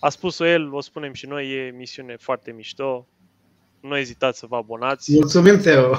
[0.00, 3.06] A spus-o el, o spunem și noi, e emisiune foarte mișto.
[3.80, 5.12] Nu ezitați să vă abonați.
[5.12, 5.94] Mulțumim, Teo!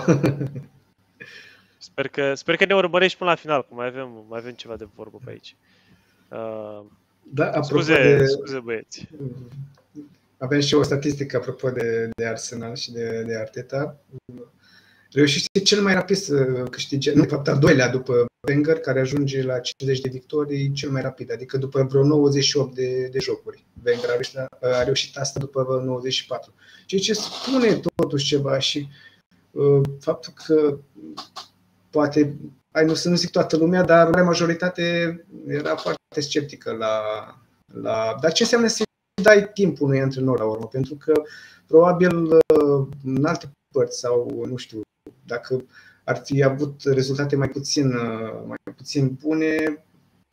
[1.77, 4.75] Sper că, sper că ne urmărești până la final, că mai avem, mai avem ceva
[4.75, 5.55] de vorbă pe aici.
[6.29, 6.85] Uh,
[7.23, 8.25] da, scuze, de...
[8.25, 9.07] scuze băieți.
[10.37, 13.97] Avem și o statistică apropo de, de Arsenal și de, de Arteta.
[15.13, 19.43] Reușește cel mai rapid să câștige, nu, de fapt al doilea după Wenger, care ajunge
[19.43, 23.65] la 50 de victorii cel mai rapid, adică după vreo 98 de, de jocuri.
[23.85, 26.53] Wenger a reușit, a reușit asta după 94.
[26.85, 28.87] Ceea ce spune totuși ceva și
[29.51, 30.77] uh, faptul că
[31.89, 32.37] poate,
[32.71, 37.01] ai nu să nu zic toată lumea, dar marea majoritate era foarte sceptică la,
[37.65, 38.17] la...
[38.21, 38.83] Dar ce înseamnă să
[39.21, 41.21] dai timp unui antrenor la urmă, pentru că
[41.67, 44.81] probabil uh, în alte părți sau nu știu,
[45.25, 45.65] dacă
[46.03, 49.83] ar fi avut rezultate mai puțin, uh, mai puțin bune,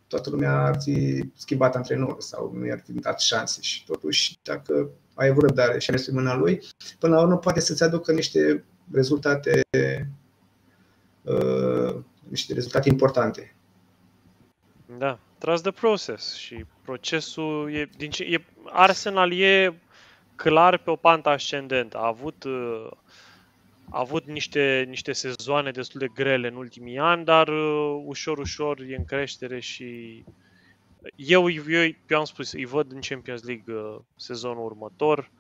[0.07, 4.91] toată lumea ar fi schimbat antrenorul sau nu i-ar fi dat șanse și totuși dacă
[5.15, 6.63] ai avut răbdare și ai mers pe mâna lui,
[6.99, 9.61] până la urmă poate să-ți aducă niște rezultate
[11.23, 11.97] uh,
[12.29, 13.55] niște rezultate importante.
[14.99, 19.81] Da, trust the process și procesul e, din ce, e, Arsenal e
[20.35, 21.97] clar pe o pantă ascendentă.
[21.97, 22.91] A avut, uh,
[23.91, 28.81] a avut niște, niște sezoane destul de grele în ultimii ani, dar uh, ușor, ușor
[28.81, 30.25] e în creștere și
[31.17, 31.63] eu, eu,
[32.09, 35.31] eu am spus, îi văd în Champions League uh, sezonul următor.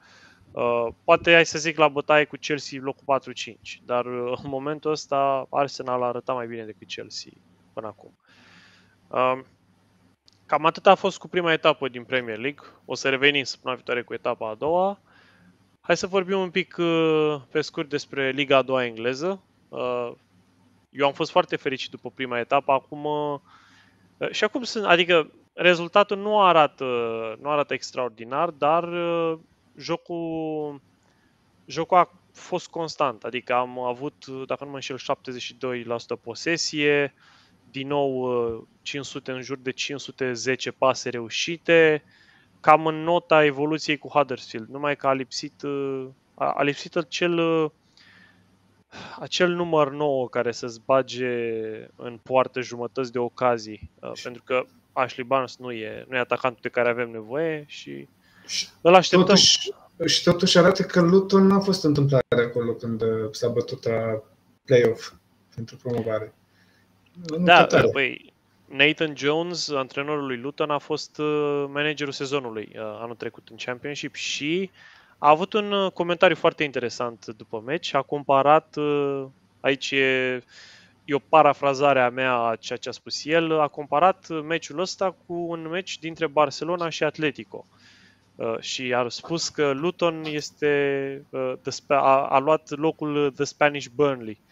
[0.52, 4.90] Uh, poate ai să zic la bătaie cu Chelsea locul 4-5, dar uh, în momentul
[4.90, 7.32] ăsta Arsenal a arătat mai bine decât Chelsea
[7.72, 8.18] până acum.
[9.08, 9.46] Um,
[10.46, 12.64] cam atât a fost cu prima etapă din Premier League.
[12.84, 15.00] O să revenim săptămâna viitoare cu etapa a doua.
[15.88, 19.42] Hai să vorbim un pic uh, pe scurt despre Liga a doua engleză.
[19.68, 20.12] Uh,
[20.90, 26.16] eu am fost foarte fericit după prima etapă, acum uh, și acum sunt, adică rezultatul
[26.16, 26.84] nu arată,
[27.40, 28.88] nu arată extraordinar, dar
[29.76, 30.80] jocul,
[31.66, 34.98] jocul a fost constant, adică am avut, dacă nu mă înșel,
[36.16, 37.14] 72% posesie,
[37.70, 42.02] din nou 500 în jur de 510 pase reușite,
[42.60, 45.62] cam în nota evoluției cu Huddersfield, numai că a lipsit,
[46.34, 47.40] a, a lipsit acel,
[49.18, 51.28] acel număr nou care să-ți bage
[51.96, 53.90] în poartă jumătăți de ocazii,
[54.22, 58.08] pentru că Ashley Barnes nu e, nu e atacantul de care avem nevoie și
[58.80, 59.26] îl așteptăm.
[59.26, 59.72] Totuși,
[60.06, 64.22] și totuși arată că Luton n-a fost întâmplare acolo când s-a bătut la
[64.64, 65.12] play-off
[65.54, 66.34] pentru promovare.
[67.38, 68.27] Da, păi,
[68.68, 74.14] Nathan Jones, antrenorul lui Luton, a fost uh, managerul sezonului uh, anul trecut în Championship
[74.14, 74.70] și
[75.18, 77.94] a avut un uh, comentariu foarte interesant după meci.
[77.94, 78.76] A comparat,
[79.60, 80.42] aici e,
[81.04, 85.16] e o parafrazare a mea a ceea ce a spus el, a comparat meciul ăsta
[85.26, 87.66] cu un meci dintre Barcelona și Atletico.
[88.60, 91.22] Și a spus că Luton este,
[91.86, 94.47] a, a luat locul The Spanish Burnley Uh,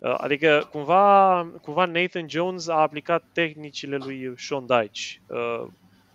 [0.00, 5.20] adică cumva, cumva Nathan Jones a aplicat tehnicile lui Sean Dyche.
[5.26, 5.66] Uh,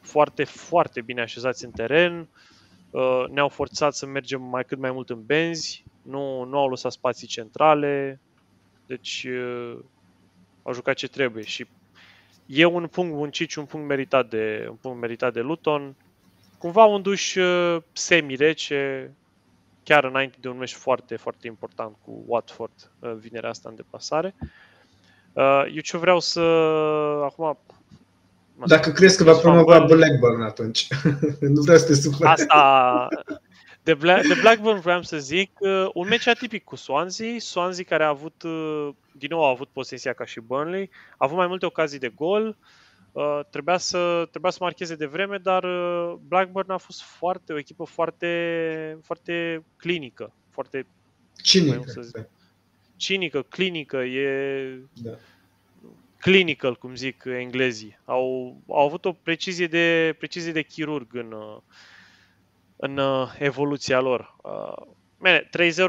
[0.02, 2.28] foarte, foarte bine așezați în teren,
[2.90, 6.92] uh, ne-au forțat să mergem mai cât mai mult în benzi, nu, nu au lăsat
[6.92, 8.20] spații centrale,
[8.86, 9.28] deci
[10.64, 11.66] au jucat ce trebuie și
[12.46, 15.96] e un punct muncit și un punct meritat de, un punct meritat de Luton.
[16.58, 17.36] Cumva un duș
[17.92, 19.12] semi-rece,
[19.86, 24.36] chiar înainte de un meci foarte, foarte important cu Watford uh, vinerea asta în deplasare.
[25.34, 26.40] Uh, eu ce vreau să...
[27.24, 27.58] Acum...
[28.66, 30.88] Dacă crezi că va promova Blackburn atunci.
[31.56, 32.28] nu vreau să te supăr.
[32.28, 33.08] Asta...
[33.84, 37.36] De, Bla- de Blackburn vreau să zic uh, un meci atipic cu Swansea.
[37.40, 38.44] Swansea care a avut,
[39.12, 42.48] din nou a avut posesia ca și Burnley, a avut mai multe ocazii de gol.
[42.48, 42.56] Uh,
[43.16, 47.58] Uh, trebuia, să, trebuia să marcheze de vreme, dar uh, Blackburn a fost foarte, o
[47.58, 50.86] echipă foarte, foarte clinică, foarte
[51.42, 51.84] cinică.
[51.86, 52.30] Să zic.
[52.96, 55.12] Cinică, clinică, e da.
[56.20, 58.00] clinical, cum zic englezii.
[58.06, 61.58] Au, au avut o precizie de, precizie de chirurg în, uh,
[62.76, 63.00] în
[63.40, 64.36] evoluția lor.
[65.18, 65.86] Bine, 3-0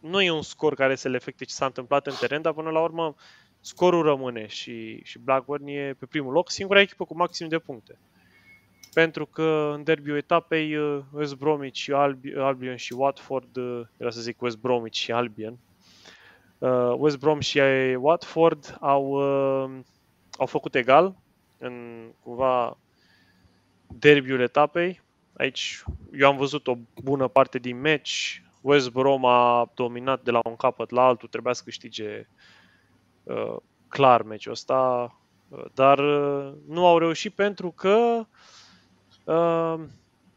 [0.00, 2.70] nu e un scor care să le efecte ce s-a întâmplat în teren, dar până
[2.70, 3.14] la urmă
[3.66, 7.98] scorul rămâne și, și Blackburn e pe primul loc, singura echipă cu maxim de puncte.
[8.92, 14.20] Pentru că în derbiul etapei uh, West Bromwich și Albion și Watford, uh, era să
[14.20, 15.58] zic West Bromwich și Albion,
[16.58, 17.60] uh, West Brom și
[17.98, 19.14] Watford au,
[20.36, 21.16] au făcut egal
[21.58, 22.78] în cumva
[23.86, 25.00] derbiul etapei.
[25.36, 28.42] Aici eu am văzut o bună parte din meci.
[28.60, 32.35] West Brom a dominat de la un capăt la altul, trebuia să câștige Uh,
[33.88, 35.10] clar meciul ăsta,
[35.48, 38.26] uh, dar uh, nu au reușit pentru că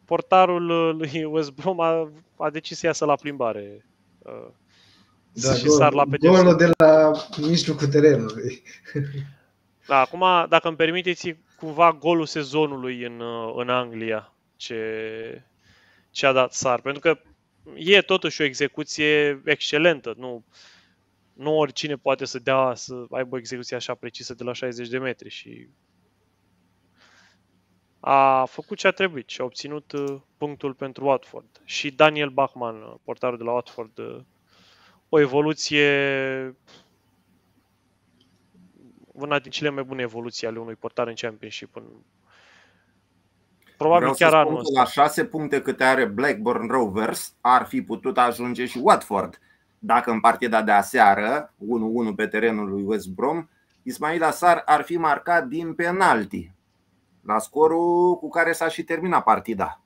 [0.06, 3.86] portarul lui West Brom a, a decis să iasă la plimbare
[5.32, 8.62] da, și gol, sar la Golul de la mijlocul terenului.
[9.88, 13.22] Da, acum, dacă îmi permiteți, cumva golul sezonului în,
[13.56, 15.44] în Anglia ce,
[16.12, 16.82] ce a dat sar.
[16.82, 17.20] Pentru că
[17.76, 20.14] e totuși o execuție excelentă.
[20.18, 20.44] Nu,
[21.40, 24.98] nu oricine poate să dea, să aibă o execuție așa precisă de la 60 de
[24.98, 25.70] metri și
[28.00, 31.62] a făcut ce a trebuit și a obținut uh, punctul pentru Watford.
[31.64, 34.20] Și Daniel Bachman, uh, portarul de la Watford, uh,
[35.10, 35.86] o evoluție
[39.06, 41.76] una din cele mai bune evoluții ale unui portar în Championship.
[41.76, 41.84] În...
[43.78, 44.80] Probabil Vreau chiar anul ăsta.
[44.80, 49.40] La șase puncte câte are Blackburn Rovers ar fi putut ajunge și Watford
[49.80, 51.54] dacă în partida de aseară,
[52.12, 53.48] 1-1 pe terenul lui West Brom,
[53.84, 56.52] Ismail Asar ar fi marcat din penalti,
[57.22, 59.82] la scorul cu care s-a și terminat partida.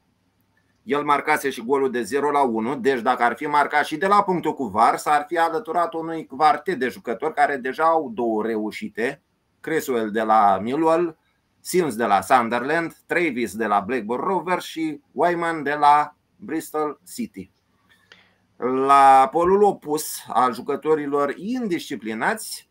[0.84, 4.08] El marcase și golul de 0 la 1, deci dacă ar fi marcat și de
[4.08, 8.44] la punctul cu VAR, s-ar fi alăturat unui quartet de jucători care deja au două
[8.44, 9.22] reușite,
[9.60, 11.18] Creswell de la Millwall,
[11.60, 17.53] Sims de la Sunderland, Travis de la Blackburn Rovers și Wyman de la Bristol City.
[18.58, 22.70] La polul opus al jucătorilor indisciplinați,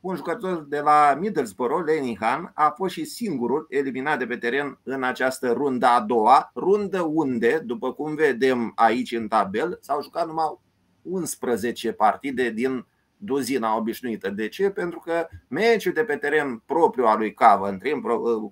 [0.00, 5.02] un jucător de la Middlesbrough, Lenihan, a fost și singurul eliminat de pe teren în
[5.02, 10.58] această rundă a doua, rundă unde, după cum vedem aici în tabel, s-au jucat numai
[11.02, 14.30] 11 partide din duzina obișnuită.
[14.30, 14.70] De ce?
[14.70, 18.00] Pentru că meciul de pe teren propriu al lui Coventry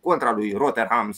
[0.00, 1.14] contra lui Rotherham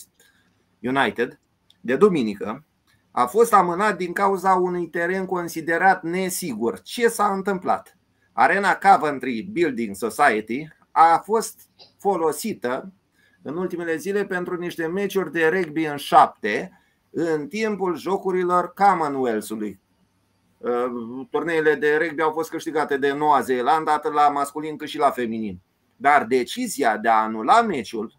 [0.81, 1.41] United
[1.81, 2.65] de duminică
[3.11, 6.81] a fost amânat din cauza unui teren considerat nesigur.
[6.81, 7.99] Ce s-a întâmplat?
[8.33, 11.61] Arena Coventry Building Society a fost
[11.99, 12.93] folosită
[13.43, 16.81] în ultimele zile pentru niște meciuri de rugby în șapte
[17.11, 19.81] în timpul jocurilor Commonwealth-ului.
[20.59, 24.99] Uh, turneile de rugby au fost câștigate de Noua Zeelandă atât la masculin cât și
[24.99, 25.61] la feminin.
[25.97, 28.19] Dar decizia de a anula meciul,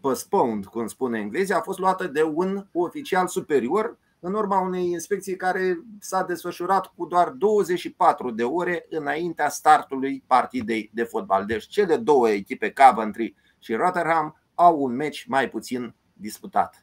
[0.00, 5.36] postponed, cum spune englezii, a fost luată de un oficial superior în urma unei inspecții
[5.36, 11.46] care s-a desfășurat cu doar 24 de ore înaintea startului partidei de fotbal.
[11.46, 16.81] Deci cele două echipe, Coventry și Rotherham, au un meci mai puțin disputat.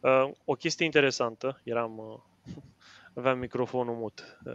[0.00, 2.54] Uh, o chestie interesantă, eram, uh,
[3.18, 4.52] aveam microfonul mut, uh,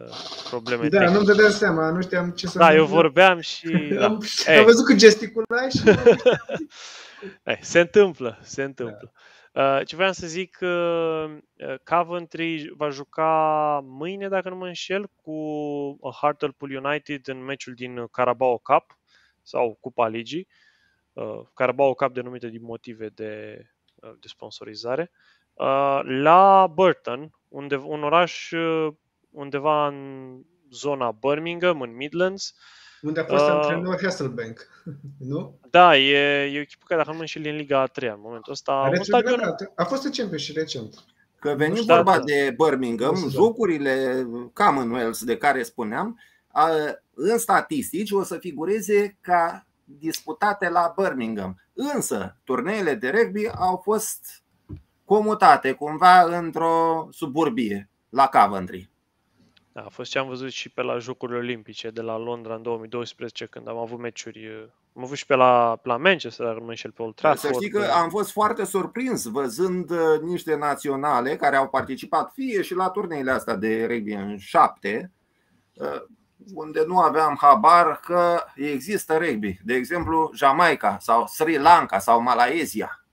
[0.50, 3.68] probleme Da, nu-mi dădeam seama, nu știam ce să Da, eu vorbeam și...
[4.00, 4.06] da.
[4.06, 4.24] am,
[4.58, 5.84] am văzut că gesticulai și...
[7.44, 9.12] Ei, se întâmplă, se întâmplă.
[9.54, 9.84] Da.
[9.84, 10.58] Ce vreau să zic,
[11.84, 15.40] Coventry va juca mâine, dacă nu mă înșel, cu
[16.22, 18.98] Hartlepool United în meciul din Carabao Cup
[19.42, 20.48] sau Cupa Ligii.
[21.54, 23.66] Carabao Cup denumită din motive de,
[24.20, 25.12] de sponsorizare.
[25.12, 25.35] Uh,
[26.04, 28.94] la Burton, unde, un oraș uh,
[29.32, 30.30] undeva în
[30.72, 32.54] zona Birmingham, în Midlands.
[33.02, 34.68] Unde a fost uh, antrenor Hasselbank,
[35.30, 35.60] nu?
[35.70, 38.20] Da, e, e o echipă care, dacă nu mă înșel, în Liga a 3 în
[38.20, 38.72] momentul ăsta.
[38.72, 39.56] A, un stadion...
[39.76, 41.04] a fost în și recent.
[41.40, 43.28] Că venim vorba de Birmingham, da.
[43.30, 46.20] jocurile Commonwealth de care spuneam,
[47.14, 51.62] în statistici o să figureze ca disputate la Birmingham.
[51.74, 54.45] Însă, turneele de rugby au fost
[55.06, 58.90] comutate cumva într-o suburbie, la Coventry.
[59.76, 62.62] Da, a fost ce am văzut și pe la Jocurile Olimpice de la Londra în
[62.62, 64.72] 2012, când am avut meciuri.
[64.96, 67.54] Am avut și pe la, pe la Manchester, dacă nu înșel, pe Old Trafford.
[67.54, 72.62] Să știi că am fost foarte surprins văzând uh, niște naționale care au participat fie
[72.62, 75.12] și la turneile astea de rugby în șapte,
[75.74, 76.02] uh,
[76.54, 79.60] unde nu aveam habar că există rugby.
[79.64, 83.06] De exemplu, Jamaica sau Sri Lanka sau Malaezia.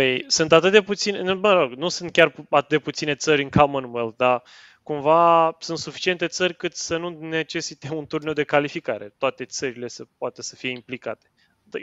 [0.00, 3.48] Păi sunt atât de puține, mă rog, nu sunt chiar atât de puține țări în
[3.48, 4.42] Commonwealth, dar
[4.82, 9.14] cumva sunt suficiente țări cât să nu necesite un turneu de calificare.
[9.18, 11.30] Toate țările să poate să fie implicate.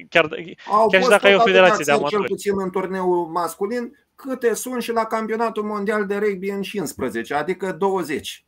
[0.10, 0.30] Chiar,
[0.66, 2.16] Au chiar și dacă ai o federație de amatori.
[2.16, 7.34] Cel puțin în turneul masculin, câte sunt și la campionatul mondial de rugby în 15,
[7.34, 8.46] adică 20.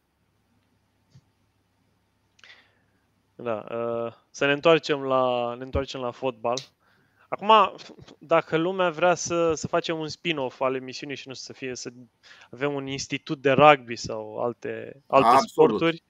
[3.36, 6.58] Da, uh, să ne întoarcem la, ne întoarcem la fotbal.
[7.30, 7.76] Acum,
[8.18, 11.90] dacă lumea vrea să, să facem un spin-off al emisiunii și nu să fie să
[12.52, 16.04] avem un institut de rugby sau alte, alte sporturi,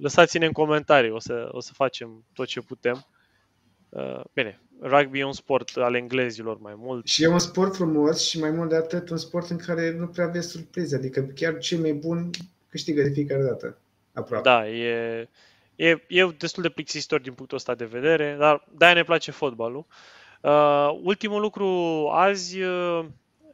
[0.00, 3.06] lăsați-ne în comentarii, o să, o să facem tot ce putem.
[3.88, 7.06] Uh, bine, rugby e un sport al englezilor mai mult.
[7.06, 10.06] Și e un sport frumos și mai mult de atât un sport în care nu
[10.06, 12.30] prea aveți surprize, adică chiar cei mai buni
[12.68, 13.78] câștigă de fiecare dată,
[14.12, 14.48] aproape.
[14.48, 15.28] Da, e,
[15.76, 19.86] E, e destul de plictisitor din punctul ăsta de vedere, dar de-aia ne place fotbalul.
[20.40, 21.66] Uh, ultimul lucru
[22.12, 23.06] azi, uh,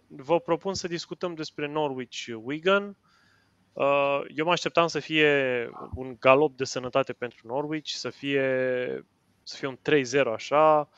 [0.06, 2.96] vă propun să discutăm despre Norwich-Wigan.
[3.72, 8.42] Uh, eu mă așteptam să fie un galop de sănătate pentru Norwich, să fie,
[9.42, 10.88] să fie un 3-0 așa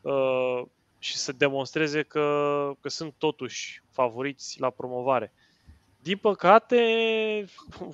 [0.00, 0.62] uh,
[0.98, 5.32] și să demonstreze că, că sunt totuși favoriți la promovare.
[6.02, 6.80] Din păcate,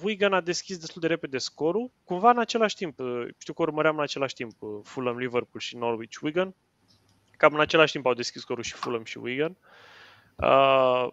[0.02, 3.00] Wigan a deschis destul de repede scorul, cumva în același timp.
[3.38, 4.52] Știu că urmăream în același timp
[4.82, 6.54] Fulham, Liverpool și Norwich, Wigan.
[7.36, 9.56] Cam în același timp au deschis scorul și Fulham și Wigan.
[10.36, 11.08] Uh,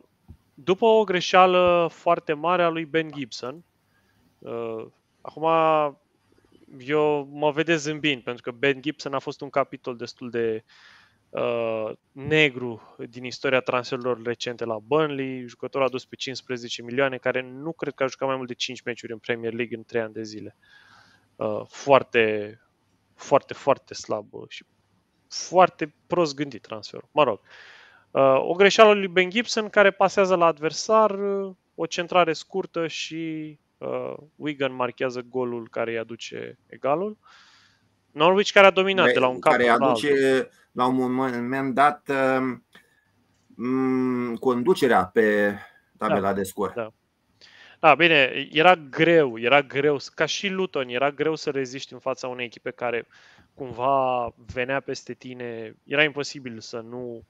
[0.54, 3.64] după o greșeală foarte mare a lui Ben Gibson,
[4.40, 4.86] uh,
[5.22, 5.46] acum
[6.78, 10.64] eu mă vedeți zâmbind, pentru că Ben Gibson a fost un capitol destul de
[11.34, 15.48] uh, negru din istoria transferurilor recente la Burnley.
[15.48, 18.54] Jucătorul a dus pe 15 milioane, care nu cred că a jucat mai mult de
[18.54, 20.56] 5 meciuri în Premier League în 3 ani de zile.
[21.36, 22.60] Uh, foarte,
[23.16, 24.66] foarte, foarte slab și
[25.28, 27.10] foarte prost gândit transferul.
[27.12, 27.40] Mă rog.
[28.12, 33.58] Uh, o greșeală lui Ben Gibson care pasează la adversar, uh, o centrare scurtă și
[33.78, 37.18] uh, Wigan marchează golul care îi aduce egalul.
[38.12, 41.74] Norwich care a dominat de, de la un cap care aduce altul la un moment
[41.74, 42.12] dat
[43.58, 45.56] um, conducerea pe
[45.98, 46.72] tabela da, de scor.
[46.76, 46.94] Da.
[47.80, 52.28] Da, bine, era greu, era greu, ca și Luton, era greu să reziști în fața
[52.28, 53.08] unei echipe care
[53.54, 57.24] cumva venea peste tine, era imposibil să nu...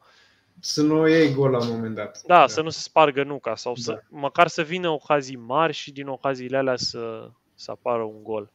[0.59, 2.21] Să nu iei gol la un moment dat.
[2.25, 2.47] Da, da.
[2.47, 4.19] să nu se spargă nuca sau să, da.
[4.19, 8.51] măcar să vină ocazii mari și din ocaziile alea să, să apară un gol.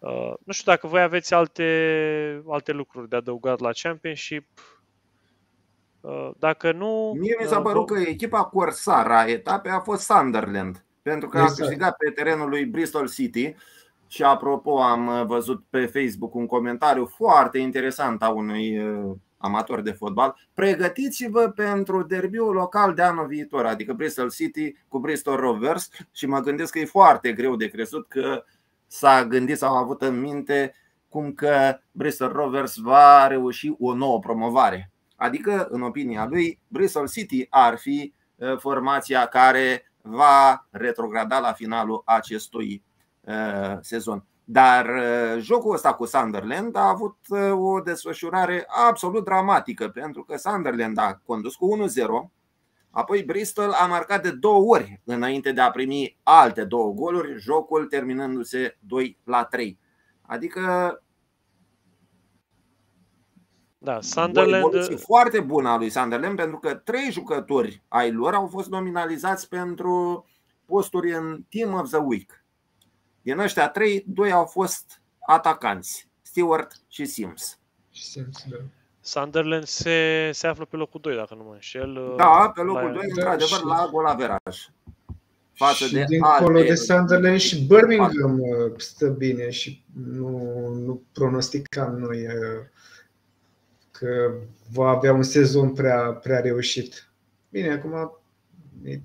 [0.00, 4.46] Uh, nu știu dacă voi aveți alte, alte lucruri de adăugat la Championship.
[6.00, 7.12] Uh, dacă nu...
[7.18, 11.38] Mie mi s-a uh, părut că echipa Corsara a etapei a fost Sunderland, pentru că
[11.38, 11.60] exact.
[11.60, 13.54] a câștigat pe terenul lui Bristol City.
[14.06, 19.80] Și apropo, am uh, văzut pe Facebook un comentariu foarte interesant a unui uh, amator
[19.80, 20.36] de fotbal.
[20.54, 26.40] Pregătiți-vă pentru derbiul local de anul viitor, adică Bristol City cu Bristol Rovers și mă
[26.40, 28.44] gândesc că e foarte greu de crezut că
[28.90, 30.74] s-a gândit sau a avut în minte
[31.08, 34.92] cum că Bristol Rovers va reuși o nouă promovare.
[35.16, 42.02] Adică, în opinia lui, Bristol City ar fi uh, formația care va retrograda la finalul
[42.04, 42.84] acestui
[43.20, 44.24] uh, sezon.
[44.44, 47.16] Dar uh, jocul ăsta cu Sunderland a avut
[47.52, 51.78] o desfășurare absolut dramatică, pentru că Sunderland a condus cu
[52.26, 52.30] 1-0,
[52.90, 57.86] apoi Bristol a marcat de două ori înainte de a primi alte două goluri, jocul
[57.86, 59.78] terminându-se 2 la 3.
[60.22, 60.94] Adică
[63.82, 64.74] da, Sunderland...
[64.74, 69.48] O foarte bună a lui Sunderland pentru că trei jucători ai lor au fost nominalizați
[69.48, 70.26] pentru
[70.64, 72.44] posturi în Team of the Week.
[73.22, 77.58] Din ăștia trei, doi au fost atacanți, Stewart și Sims.
[77.92, 78.56] Sims da.
[79.00, 82.14] Sunderland se, se află pe locul 2, dacă nu mă înșel.
[82.16, 83.64] Da, pe locul 2, da, într-adevăr, și...
[83.64, 84.68] la golaveraj.
[85.52, 86.68] Față și de dincolo alte...
[86.68, 92.66] de Sunderland și Birmingham uh, stă bine și nu, nu pronosticam noi uh,
[93.90, 94.32] că
[94.72, 97.10] va avea un sezon prea, prea reușit.
[97.48, 98.20] Bine, acum
[98.82, 99.00] e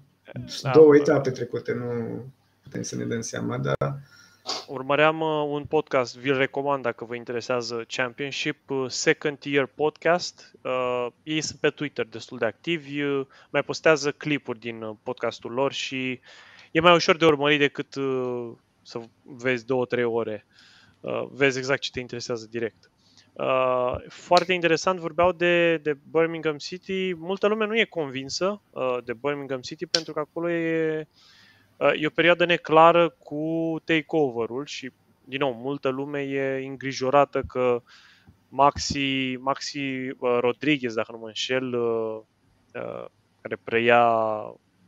[0.61, 2.21] da, două etape trecute, nu
[2.63, 3.99] putem să ne dăm seama, dar
[4.67, 10.51] Urmăream uh, un podcast, vi-l recomand dacă vă interesează Championship, uh, Second Year Podcast.
[10.61, 15.51] Uh, ei sunt pe Twitter destul de activi, uh, mai postează clipuri din uh, podcastul
[15.51, 16.19] lor și
[16.71, 20.45] e mai ușor de urmărit decât uh, să vezi două, trei ore.
[20.99, 22.89] Uh, vezi exact ce te interesează direct.
[23.33, 27.13] Uh, foarte interesant, vorbeau de, de Birmingham City.
[27.13, 31.05] Multă lume nu e convinsă uh, de Birmingham City pentru că acolo e, uh,
[31.95, 34.91] e o perioadă neclară cu takeover-ul și,
[35.23, 37.81] din nou, multă lume e îngrijorată că
[38.49, 42.19] Maxi, Maxi uh, Rodriguez, dacă nu mă înșel, uh,
[42.73, 43.05] uh,
[43.41, 44.03] care preia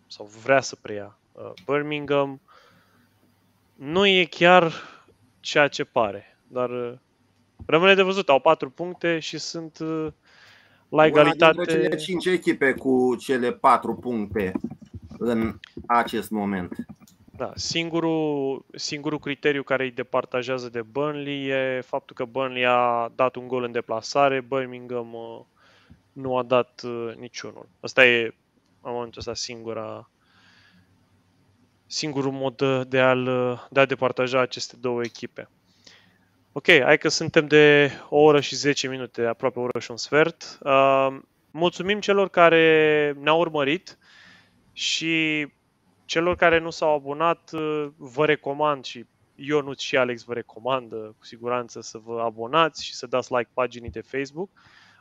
[0.08, 2.42] sau vrea să preia uh, Birmingham,
[3.76, 4.72] nu e chiar
[5.40, 6.38] ceea ce pare.
[6.48, 6.94] Dar uh,
[7.66, 10.08] Rămâne de văzut, au patru puncte și sunt uh,
[10.90, 11.58] la egalitate.
[11.58, 14.52] Una cele cinci echipe cu cele patru puncte
[15.20, 16.76] în acest moment.
[17.38, 23.36] Da, singurul, singurul criteriu care îi departajează de Burnley e faptul că Burnley a dat
[23.36, 25.40] un gol în deplasare, Birmingham uh,
[26.12, 27.70] nu a dat uh, niciunul.
[27.80, 28.26] Asta e,
[28.82, 30.10] în momentul ăsta, singura,
[31.86, 33.16] singurul mod de a,
[33.70, 35.50] de a departaja aceste două echipe.
[36.52, 39.98] Ok, hai că suntem de o oră și 10 minute, aproape o oră și un
[39.98, 40.58] sfert.
[40.62, 41.18] Uh,
[41.52, 43.98] mulțumim celor care ne-au urmărit
[44.78, 45.48] și
[46.06, 49.06] celor care nu s-au abonat, uh, vă recomand și
[49.36, 53.90] Ionuț și Alex vă recomandă cu siguranță să vă abonați și să dați like paginii
[53.90, 54.50] de Facebook.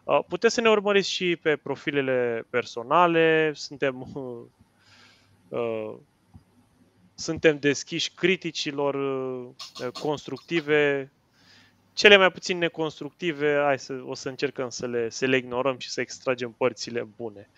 [0.05, 4.01] Uh, puteți să ne urmăriți și pe profilele personale, suntem,
[5.49, 5.95] uh,
[7.15, 11.13] suntem deschiși criticilor uh, constructive,
[11.93, 15.91] cele mai puțin neconstructive, hai să, o să încercăm să le, să le ignorăm și
[15.91, 17.49] să extragem părțile bune.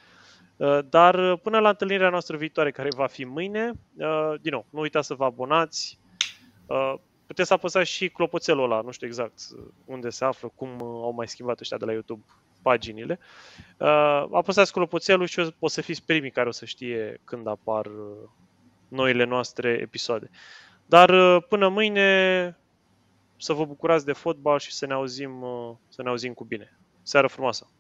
[0.59, 4.67] Uh, dar uh, până la întâlnirea noastră viitoare, care va fi mâine, uh, din nou,
[4.71, 5.99] nu uitați să vă abonați.
[7.27, 9.41] Puteți să apăsați și clopoțelul ăla, nu știu exact
[9.85, 12.25] unde se află, cum au mai schimbat ăștia de la YouTube
[12.63, 13.19] paginile.
[14.33, 17.91] Apăsați clopoțelul și o să fiți primii care o să știe când apar
[18.89, 20.31] noile noastre episoade.
[20.87, 22.57] Dar până mâine,
[23.39, 26.79] să vă bucurați de fotbal și să ne auzim, uh, să ne auzim cu bine.
[27.03, 27.71] Seară frumoasă!